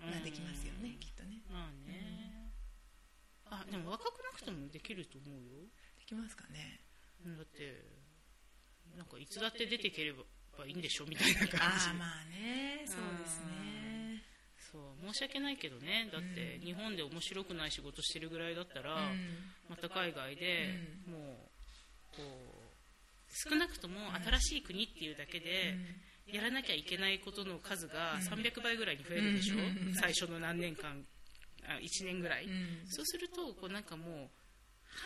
[0.00, 1.40] まあ、できますよねきっとね。
[1.50, 2.52] まあね、
[3.46, 5.62] あでも若くなくてもできると思うよ。
[5.98, 6.80] できますかね。
[7.24, 7.82] うんだって
[8.96, 10.24] なんかいつだって出てければ
[10.64, 11.56] いいんでしょみたいな感じ。
[11.58, 12.84] ああまあね。
[12.86, 14.22] そうですね。
[14.72, 15.12] そう。
[15.12, 16.08] 申し訳ないけどね。
[16.12, 19.38] だって日本で面白くない仕事してるぐらいだったら、うん。
[19.68, 25.74] また海外でもうこう少なくとも新しい国っていうだけで
[26.26, 29.58] やらなきゃいけないことの数が300倍ぐらいに増えるでしょ、う
[29.90, 29.94] ん。
[29.94, 31.04] 最初の何年間
[31.68, 32.86] あ1年ぐらい、うん。
[32.88, 34.28] そうするとこうなんかもう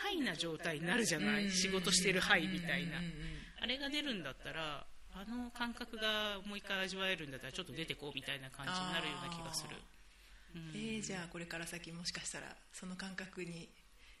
[0.03, 1.51] ハイな状態になるじゃない、うん。
[1.51, 2.97] 仕事してるハイみたいな、
[3.61, 9.75] あれが出るんだったらあの感覚がもう一回味わえるんだったらちょっと出てこうみたいな感じになるような気がする、
[10.55, 10.71] うん。
[10.73, 13.69] えーじゃあこれから先もしかしたらその感覚に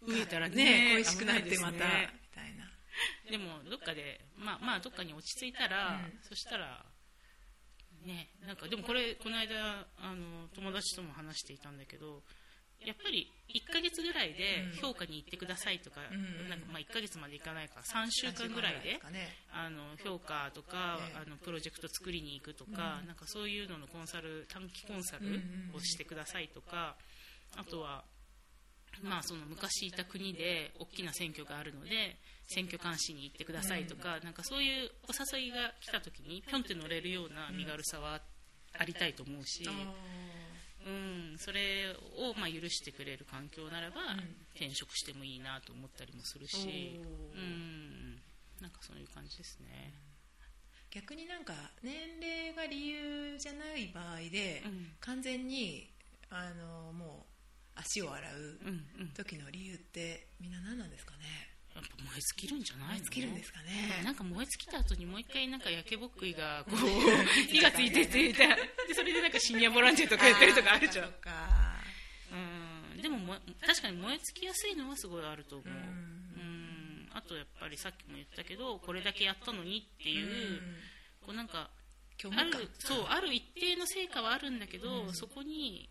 [0.05, 2.09] 飢えたらね恋しくなってまた、ね。
[2.11, 2.69] みたいな。
[3.29, 6.19] でもどっかでまあまあどっかに落ち着いたら、うん。
[6.27, 6.83] そしたら
[8.05, 12.21] ねなんかでもこれこの間あの友達とも話していたんだけど
[12.85, 16.49] やっぱり1ヶ月ぐらいでうん評価に行ってくださいとか,、うん。
[16.49, 18.99] なんかまあ1ヶ月までいかないか3週間ぐらいで
[19.51, 21.17] あの評価とか、ええ。
[21.25, 25.41] あのプロジェクト作りに行くとか、なんかそういうののコンサル短期コンサル
[25.73, 26.95] をしてくださいとか、
[27.55, 28.03] あとは、
[29.01, 32.17] まあ、その昔いた国で大きな選挙があるので
[32.47, 38.21] 選挙監視に行ってくださいとか、なんかそういうお誘いが来た時にぴょんって乗れるような身軽さは
[38.77, 39.71] ありたいと思うし、あ
[40.85, 44.35] うん、それをまあ許してくれる環境ならば、ん。
[44.55, 46.49] 転職してもいいなと思ったりもするー。
[46.49, 46.99] し、
[47.33, 48.21] うん、
[48.59, 49.93] なんかそういう感じですね。
[50.91, 54.91] 逆になんか年齢が理由じゃない場合で、うん。
[54.99, 55.89] 完全に
[56.29, 57.25] あのも
[57.75, 58.59] う足を洗う
[59.15, 61.50] 時の理由ってみんな何なんですかね？
[61.75, 64.03] やっぱ燃え尽きるんじゃないの燃え尽きるんですかね。
[64.03, 66.77] なんか燃え尽きた後にもう一回なんか焼けぼっくいがこう
[67.47, 71.13] 火がついててみたいなでそれでなんかシニアボランティアとかやったりとかあるじゃん。
[72.31, 73.01] うん。
[73.01, 75.69] でもも確かに燃え尽きやすいのはすごいあると思う。
[75.69, 75.77] うん。
[75.77, 77.09] うん。
[77.13, 80.61] あとやっぱりさっきも言ったけどこれだけやったのにっていう、
[81.21, 81.69] こうなんか
[82.29, 85.89] あるそうある一定の成果はあるんだけど、そこに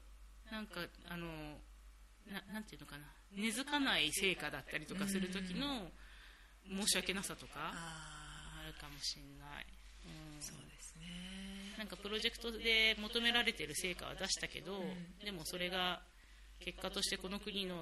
[0.51, 1.59] なんかあの
[2.27, 3.05] ななんていうのかな
[3.37, 5.91] 根付かない成果だったりとかする時の
[6.69, 9.67] 申し訳なさとかああるかもしれない、
[10.07, 10.39] うん。
[10.39, 11.75] ーそうですね。
[11.79, 14.83] なんかプロジェクトで求められてる成果は出したけど、
[15.25, 16.01] でもそれが
[16.61, 17.77] 結果としてこの国の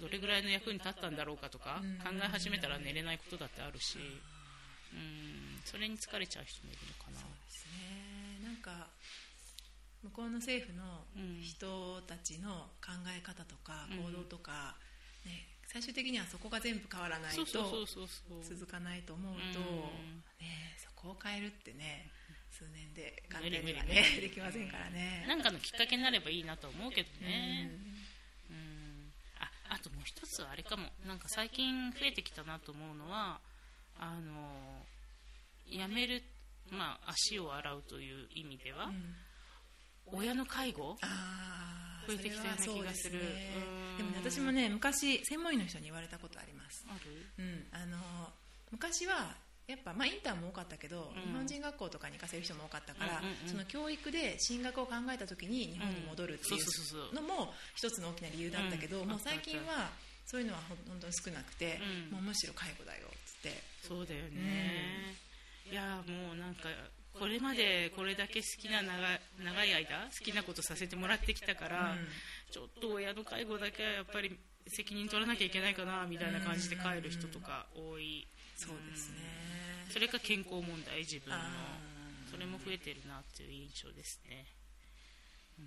[0.00, 1.98] どれぐらいの役に立ったんだろうかとか、うん。
[1.98, 5.60] 考え始めたら寝れないことだってあるし、ううん。
[5.64, 7.20] それに疲れちゃう人もいるのかな。
[7.20, 8.44] そうですね。
[8.44, 8.88] なんか
[10.02, 11.42] 向こうの政府のうん。
[11.42, 14.74] 人たちの考え方とかうん行動とか、
[15.26, 20.22] ね、最終的にはそこが全部変わらないと続かないと思うと、うん。
[20.40, 22.08] ね、そこを変えるってね
[22.50, 25.26] 数年で簡単には無理ねできませんからね。
[25.28, 27.70] なんかのきっかけになればいいなと思うけどね。
[28.48, 28.56] うん。
[28.56, 29.12] うん。
[29.40, 30.88] ああともう一つはあれかも。
[31.06, 33.40] なんか最近増えてきたなと思うのは
[33.98, 34.86] あの
[35.68, 36.22] やめる
[36.70, 39.16] まあ足を洗うという意味では、うん。
[40.06, 43.20] 親の介護あー増えてきたような気がする。
[43.98, 44.16] でもね。
[44.22, 46.84] 私もね昔専門医の人に言われたことあります、
[47.38, 47.96] うん、あの
[48.70, 49.34] 昔は
[49.66, 51.22] やっぱ、まあ、インターも多かったけど、うん。
[51.26, 53.48] 日本人学校とかに行かせる人も多かったから、うんうんうん。
[53.50, 59.08] その教育で進学を考えた時に日本に戻るっていうのも一つの大きな理由だったけど、うん。
[59.08, 59.90] もう最近は
[60.24, 62.14] そういうのはほん本当に少なくて、うん。
[62.14, 63.58] もうむしろ介護だよっつって。
[63.82, 65.14] そうだよね、
[65.70, 66.68] いやもうなんか
[67.18, 72.08] これまでこれだけ好きな長い長い間好きなことさせてもらってきたから、うん。
[72.50, 78.26] ちょっと親の介護だけはやっぱり責任取らなきゃいけないかなみたいな感じで帰る人とか多い、
[78.56, 79.16] そうですね、
[79.90, 81.36] それか健康問題自分の。
[82.30, 84.44] それも増えてるなっていう印象ですね。
[85.58, 85.66] うん。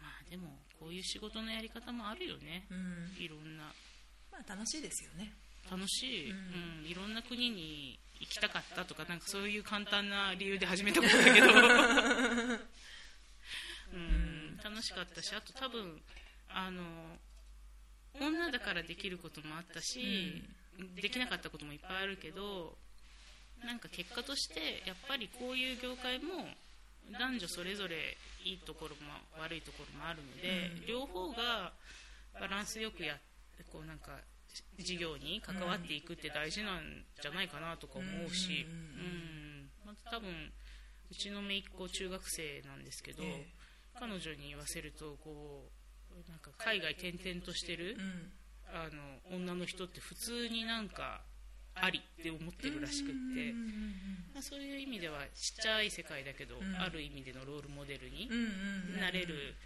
[0.00, 3.16] まあでもこういう仕事のやり方もあるよね、うん。
[3.18, 3.64] いろんな。
[4.30, 5.32] まあ楽しいですよね。
[5.70, 6.86] 楽しい、ううん。
[6.86, 11.46] いろんな国に行きたかったとかなんかそういう簡単な理由で始めたことだけど、
[13.94, 16.02] うん、楽しかったしあと多分
[16.48, 17.18] あの
[18.20, 20.42] 女だからできることもあったし、
[21.00, 22.76] できなかったこともいっぱいあるけど
[23.64, 26.48] なんか結果としてやっぱりこういう業界も
[27.10, 30.86] 男女それぞれいいところも悪いところもあるので、うん。
[30.86, 31.72] 両方が
[32.34, 33.18] バランスよくや
[33.72, 34.12] こうなんか
[34.78, 40.30] 事業に関わっていくって大事なんじゃないかなとか思うし、うんまた多分
[41.10, 43.46] うちの姪っ子中学生なんですけど、ええ。
[43.98, 45.70] 彼女に言わせるとこ
[46.12, 48.32] うなんか海外転々としてる、うん。
[48.70, 51.22] あの女の人って普通になんか
[51.74, 53.54] ありって思ってるらしくって、
[54.34, 56.76] まあ、そういう意味ではちっちゃい世界だけど、うん。
[56.76, 58.28] ある意味でのロールモデルに
[59.00, 59.56] なれる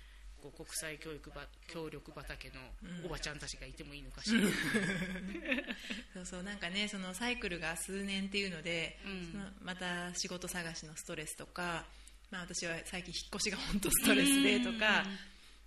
[0.43, 2.55] こう国際教育ば協力畑の
[3.01, 4.41] うんおばちゃんたちがいてもいいのかしら、
[6.15, 9.31] そうそうなんかねそのサイクルが数年っていうので、うん。
[9.33, 11.87] そのまた仕事探しのストレスとか、
[12.31, 15.07] まあ、私は最近引っ越しが本当ストレスでとか、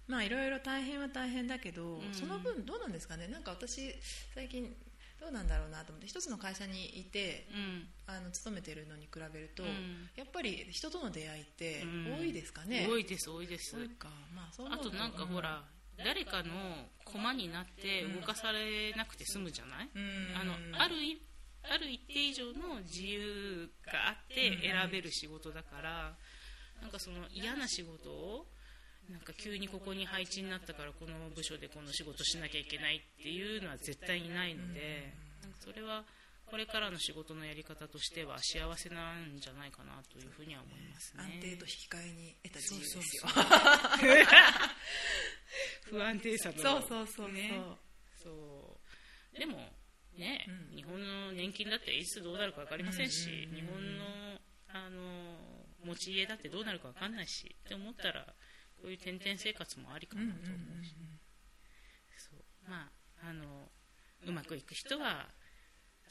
[0.08, 2.14] まあいろいろ大変は大変だけど、ん。
[2.14, 3.28] その分どうなんですかね。
[3.28, 3.96] なんか私
[4.34, 4.76] 最近
[5.26, 7.88] どうなんだろうなと思って一つの会社にいてうん。
[8.06, 10.06] あの勤めてるのに比べると、うん。
[10.16, 12.18] やっぱり人との出会いってうん。
[12.20, 13.74] 多いですかね、多いです多いです。
[13.98, 14.10] か。
[14.36, 15.64] まあそあとなんかほら、
[15.98, 16.54] 誰かの
[17.04, 20.38] 駒になって動かされなくて済むじゃない、うん。
[20.40, 21.20] あのあるい
[21.64, 26.16] ある一定以上の自由があって選べる仕事だから、
[26.82, 28.46] なんかその嫌な仕事を
[29.10, 35.14] なんか急にここに配置になったからこの部署でこの仕事しなきゃいけないっていうのは絶対にないので、
[35.44, 35.52] なん。
[35.52, 36.04] かそれは
[36.46, 41.24] これからの仕事のやり方としては幸せなんじゃないかなというふうには思いますね。
[41.24, 43.24] 安定と引き換えに得た自由ですよ。
[45.90, 47.52] 不安定さのそうそうそうそう、ね。
[48.24, 48.78] そ
[49.36, 49.40] う。
[49.40, 49.58] でも
[50.18, 50.76] ね、うん。
[50.76, 55.38] 日本の年金だっていつどうなるか分かりませんし、うん日本のあの
[55.86, 58.26] 持ち家だってどうなるか分かんないしって思ったら
[58.86, 60.94] こういう転々生活もありかなと思うし、
[62.22, 62.70] そう。
[62.70, 63.66] まああの
[64.28, 65.26] うまくいく人は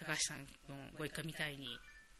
[0.01, 1.69] 高橋さんのご一家みたいに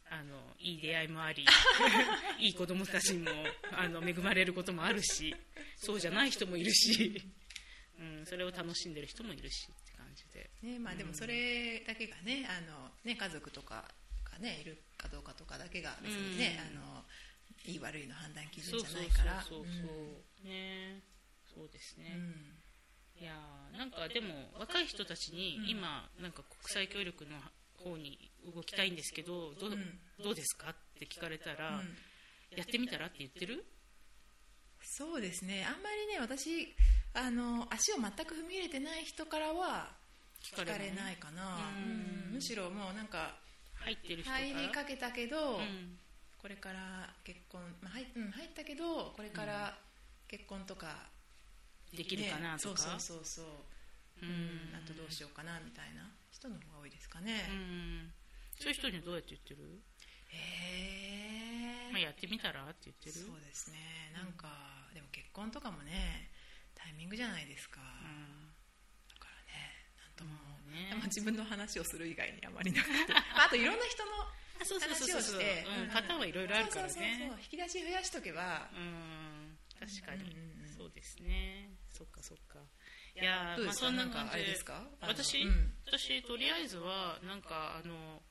[0.09, 1.43] あのいい出会いもあり
[2.39, 3.29] いい子供たちも
[3.73, 5.35] あの恵まれることもあるし
[5.75, 7.21] そうじゃない人もいるし、
[7.99, 10.49] うん、それを楽しんでる人もいるしって感じで。
[10.61, 13.93] ねまあ、でもそれだけがね,、あのね家族とか
[14.31, 16.79] が、ね、いるかどうかとかだけが別にね、うん。
[16.79, 17.05] あの
[17.67, 19.41] いい悪いの判断基準じゃそうそうないから。
[19.41, 19.91] そうそうそ
[20.43, 21.01] う、ね。
[21.55, 23.21] そうですね、うん。
[23.21, 25.69] いやーなんかでも若い人たちにうん。
[25.69, 27.37] 今なんか国際協力の
[27.77, 29.99] 方に動きたいんですけどどう,、うん。
[30.23, 32.57] どうですかって聞かれたら、うん。
[32.57, 33.65] やってみたらって言ってる？
[34.81, 35.65] そうですね。
[35.65, 36.75] あんまりね私
[37.13, 39.89] あの足を全く踏み入れてない人からは
[40.43, 41.15] 聞聞かれない。
[41.15, 41.57] かな、
[42.31, 43.35] むしろもうなんか
[43.75, 44.45] 入ってる人から？
[44.45, 45.97] 入りかけたけど、うん
[46.45, 49.73] これから結婚、まあ入うん、入ったけどこれから
[50.29, 51.09] 結婚とか、
[51.89, 53.45] できるかなとか、ねそうそうそうそう、
[54.21, 54.77] うん。
[54.77, 58.13] あとどうしようかなみたいな人の方が多いですかね、うん。
[58.61, 59.81] そういう人にはどうやって言ってる、
[60.37, 63.25] へえ、まあ、やってみたらって言ってる？
[63.25, 64.13] そうですね。
[64.13, 64.45] なんか、
[64.93, 66.29] でも結婚とかもね
[66.77, 68.53] タイミングじゃないですか、うん。
[69.09, 70.37] だからねなんとも、
[70.69, 70.93] ね。
[70.93, 74.29] まあ、自分の話をする以外にあまりなくて、 まあ、あといろんな人の
[74.61, 75.65] あそうそうそうそうそう、話をして。
[75.83, 76.89] うん、パターンはいろいろあるからね。
[76.91, 77.37] そうそうそうそう。
[77.41, 78.69] 引き出し増やしとけば。
[78.73, 79.57] うん。
[79.79, 80.73] 確かに、うんうんうん。
[80.77, 81.69] そうですね。
[81.91, 82.59] そっかそっか。
[83.15, 84.39] いやまあ、そんな感じ。
[84.39, 84.83] ですか？
[85.01, 85.73] 私、うん。
[85.85, 88.21] 私とりあえずはなんかあの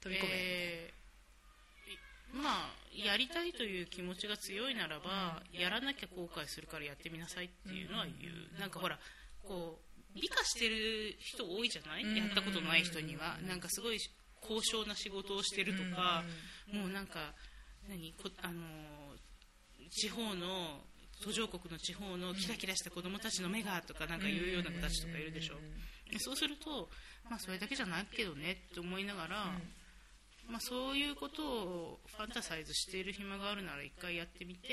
[0.00, 8.98] 飛び込め、えーいまあやりたいという気持ちが強いならば、やらなきゃ後悔するからやってみなさいっていうのは言う、なんかほら
[9.42, 12.16] こう美化してる人多いじゃない、うん。
[12.16, 13.98] やったことない人には、なんかすごい
[14.42, 16.24] 高尚な仕事をしてるとか、
[16.72, 17.32] もうなんか
[17.88, 18.62] 何こあの
[19.90, 20.80] 地方の
[21.22, 25.54] 途上国の地方のキラキラした子供たちの目がとかなんか言うような子たちとかいるでしょ、
[26.10, 26.88] でそうすると、
[27.30, 29.52] まあ、それだけじゃないけどねって思いながら、
[30.50, 34.68] まあ、そういうことをファンタサイズしている暇があるなら一回やってみて、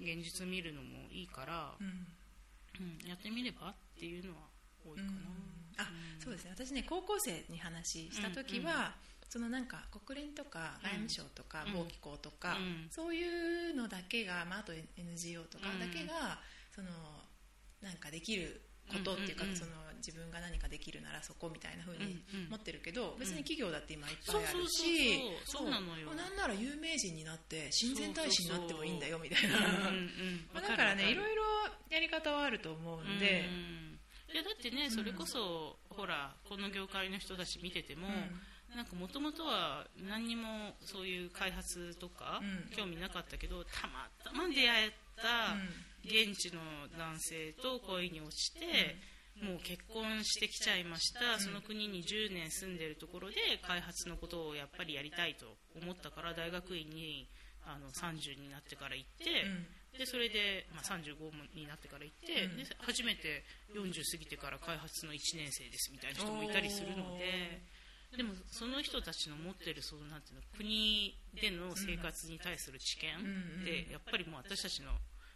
[0.00, 2.06] 現実見るのもいいから、うん。
[3.06, 4.48] やってみればっていうのは
[4.84, 5.10] 多いかな、
[5.80, 5.90] あ
[6.22, 6.50] そうですね。
[6.52, 8.94] 私ね高校生に話した時は、
[9.30, 11.80] そのなんか国連とか外務省とかうん。
[11.82, 12.88] 貿易港とか、うん。
[12.90, 15.80] そういうのだけが、まあ、あと NGO とかうん。
[15.80, 16.38] だけが、
[16.74, 16.88] その
[17.80, 18.60] なんかできる
[18.90, 19.60] ことっていうか、うんうんうん。
[19.60, 22.50] その自分が何かできるならそこみたいな風にうんうん。
[22.50, 26.10] 持ってるけど、別に企業だって今いっぱいあるしそうなのよ。
[26.14, 31.42] なんなら有名人になって親善大使になってもいいんだよみたいな、うんうん まあだからねいろいいろ
[31.88, 33.89] やり方はあると思うんで、い
[34.36, 38.08] やだってねそれこそ、ほらこの業界の人たち見てても、
[38.74, 42.76] なんかもともとは何にもそういう開発とかうん。
[42.76, 45.56] 興味なかったけど、たまたま出会った
[46.04, 46.60] 現地の
[46.96, 48.96] 男性と恋に落ちて、
[49.42, 55.46] もう結婚してきちゃいました、その国に10年住んでるところで開発のことをやっぱりやりたいと
[55.82, 57.26] 思ったから大学院に
[57.66, 59.24] あの30になってから行って、
[59.96, 62.56] でそれで、まあ、35になってから行って、うん。
[62.56, 63.42] で初めて
[63.74, 67.80] 40過ぎてから開発の1年生ですみたいな人もいたりするので。
[68.16, 74.90] でもその人たちの持ってるそのなんていうの国での生活に対する知見うんってやっぱりもう私たちの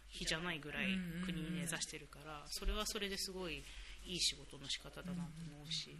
[0.09, 0.87] 比じゃないぐらい
[1.25, 3.63] 国に根ざしてるからそれはそれですごい
[4.03, 5.97] いい仕事の仕方だなと思うし、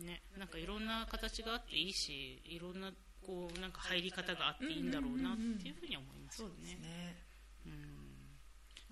[0.00, 2.90] ね、なんかいろんな形があっていいしいろんな
[3.24, 7.25] こうなんか入り方があっていいんだろうなっていうふうに思いますよね。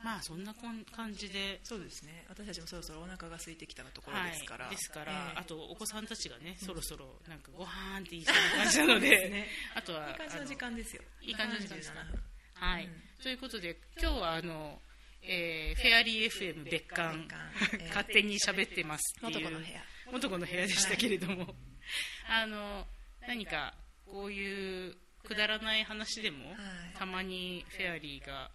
[0.05, 1.61] まあそんなこん感じで。
[1.65, 2.27] そうですね。
[2.29, 5.39] 私たちもそろそろお腹が空いてきたところですから、はい、ですから、ええ。
[5.41, 9.09] あとお子さんたちがね、そろそろなんかご飯って言いそうな感じなので。
[9.31, 9.47] ね。
[9.75, 11.03] あとはいい感じの時間ですよ。
[11.23, 12.01] いい感じの時間ですか。
[12.01, 12.23] 37分
[12.55, 12.89] はい、
[13.23, 14.79] ということで今日はあの、
[15.23, 17.77] えーフェアリー FM 別館別館。
[17.77, 17.89] ええ。
[17.89, 19.45] 勝手に喋ってますっていう。
[19.45, 19.81] 元子の部屋。
[20.13, 21.55] 元子の部屋でしたけれども、
[22.29, 22.87] あの
[23.27, 26.59] 何かこういうくだらない話でも、はい。
[26.99, 28.51] たまにフェアリーが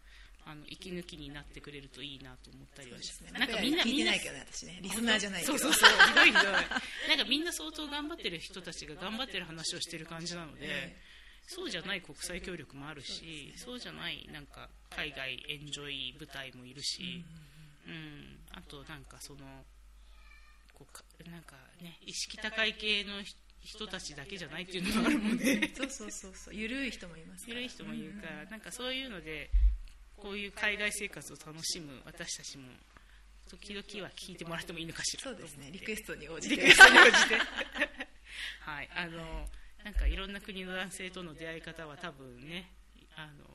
[0.50, 3.22] あの息抜きになってくれるといいなと思ったりはしです。
[3.22, 4.80] ねなんかみんな聞いみんなてないけどね私ね。
[4.82, 6.44] リスナーじゃないそうそうそうひどいひどい。
[6.44, 10.98] なんかみんな相当頑張ってる人たちが頑張ってる話をしてる感じなので、え
[11.48, 17.24] そうじゃない国際協力もあるしそう,、じゃないなんか海外エンジョイ部隊もいるし、
[17.88, 18.40] うん。
[18.52, 19.46] あとなんかその
[20.74, 25.72] こうかなんかね意識高い系の人人たちだけじゃないっていうのもあるもんね。
[25.76, 26.56] そうそうそうそう。
[26.56, 27.60] ゆるい人もいますから。
[27.60, 29.52] 緩い人もいるから、なんかそういうので
[30.22, 32.66] こういう海外生活を楽しむ私たちも
[33.50, 35.70] 時々は聞いてもらってもいいのかしらそうですね。
[35.72, 36.66] リクエストに応じリて。
[38.62, 38.90] はい。
[38.96, 39.48] あの
[39.84, 42.70] なんかいろんな国の男性との出会い方は多分ね
[43.16, 43.46] あの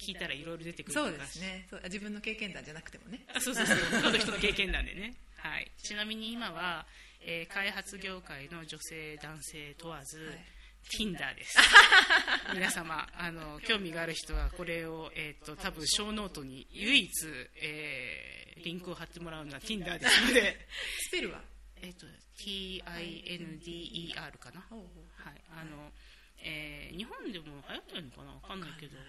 [0.00, 1.66] 聞いたらいろいろ出てくるそうですね。
[1.84, 3.24] 自分の経験談じゃなくてもね。
[3.34, 3.76] あそうそうそう。
[4.02, 6.86] 他の人の経験なんでね、 はい、ちなみに今は、
[7.20, 10.44] えー開発業界の女性男性問わず、はい
[10.90, 11.58] Tinder です。
[12.54, 17.10] 皆様あの興味がある人はこれを、えー、と多分 show note に唯一、
[17.56, 20.68] えーリンクを貼ってもらうのは Tinder ですので。
[21.08, 21.42] スペルは
[21.80, 22.06] えっと
[22.44, 25.42] TINDER かな、はい。
[25.50, 25.92] あの
[26.38, 28.32] えー日本でも流行ってるのかな？
[28.34, 29.04] わかんないけど、は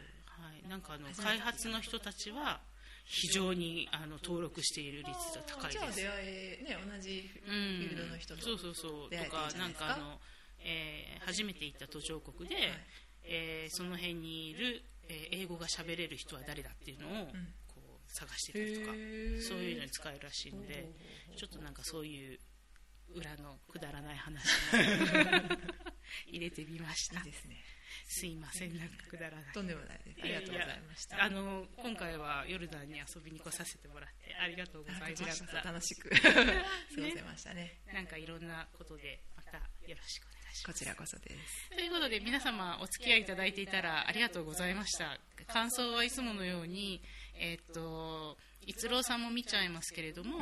[0.65, 2.61] い、なんかあの開発の人たちは
[3.05, 5.15] 非常にあの登録している率が
[5.45, 5.99] 高いです。
[5.99, 7.55] じゃあ出会えね同じフうん。
[7.55, 9.09] ィールドの人とそうそうそう。
[9.09, 9.57] 出会えていいとか？
[9.59, 10.21] なんかあの、
[10.63, 12.55] えー初めて行った途上国で、
[13.23, 17.27] えーその辺にいる、えー英語が喋れる人は誰だっていうのを、
[17.67, 19.41] こう探してたりとかへー。
[19.41, 20.89] そういうのに使えるらしいので
[21.37, 22.39] ちょっとなんかそういう
[23.15, 24.49] 裏のくだらない話も
[26.27, 27.19] 入れてみました。
[27.19, 27.63] いいですね。
[28.07, 29.53] すいませんなんかくだらない。
[29.53, 30.19] とんでもないです。
[30.23, 31.23] ありがとうございました。
[31.23, 35.61] あの今回はヨルダンに遊びに来させてもらってありがとうございました。
[35.61, 37.79] 楽しく 過ごせましたね。
[37.93, 39.57] なんかいろんなことでまた
[39.87, 40.27] よろしく
[40.65, 41.69] こちらこそです。
[41.75, 45.17] ということで皆様お付き合いいただいていたらありがとうございました。
[45.51, 47.01] 感想はいつものように
[47.39, 50.37] えーっと逸郎さんも見ちゃいますけれども、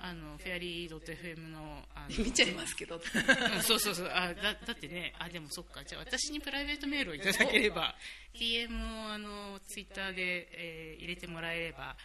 [0.00, 2.96] あのフェアリー .fm のあの 見ちゃいますけど。
[2.96, 4.06] うんそうそうそう。
[4.08, 5.84] あだだってねあでもそっか。
[5.84, 7.96] じゃあ私にプライベートメールをいただければ
[8.34, 11.96] DM をあのツイッターで、えー入れてもらえれば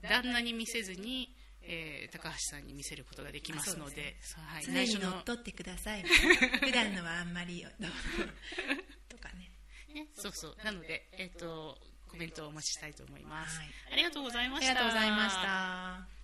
[0.00, 1.34] 旦那に見せずに、
[1.70, 6.02] えー高橋さんに見せることができますのでそうはい、常に乗っ取ってください。
[6.60, 7.64] 普段のはあんまり
[9.08, 9.52] とかね。
[9.94, 10.56] ね、そうそう。
[10.64, 13.70] なので、えっとコメントをお待ちしたいと思います、はい。
[13.92, 16.19] ありがとうございまありしたがとうございました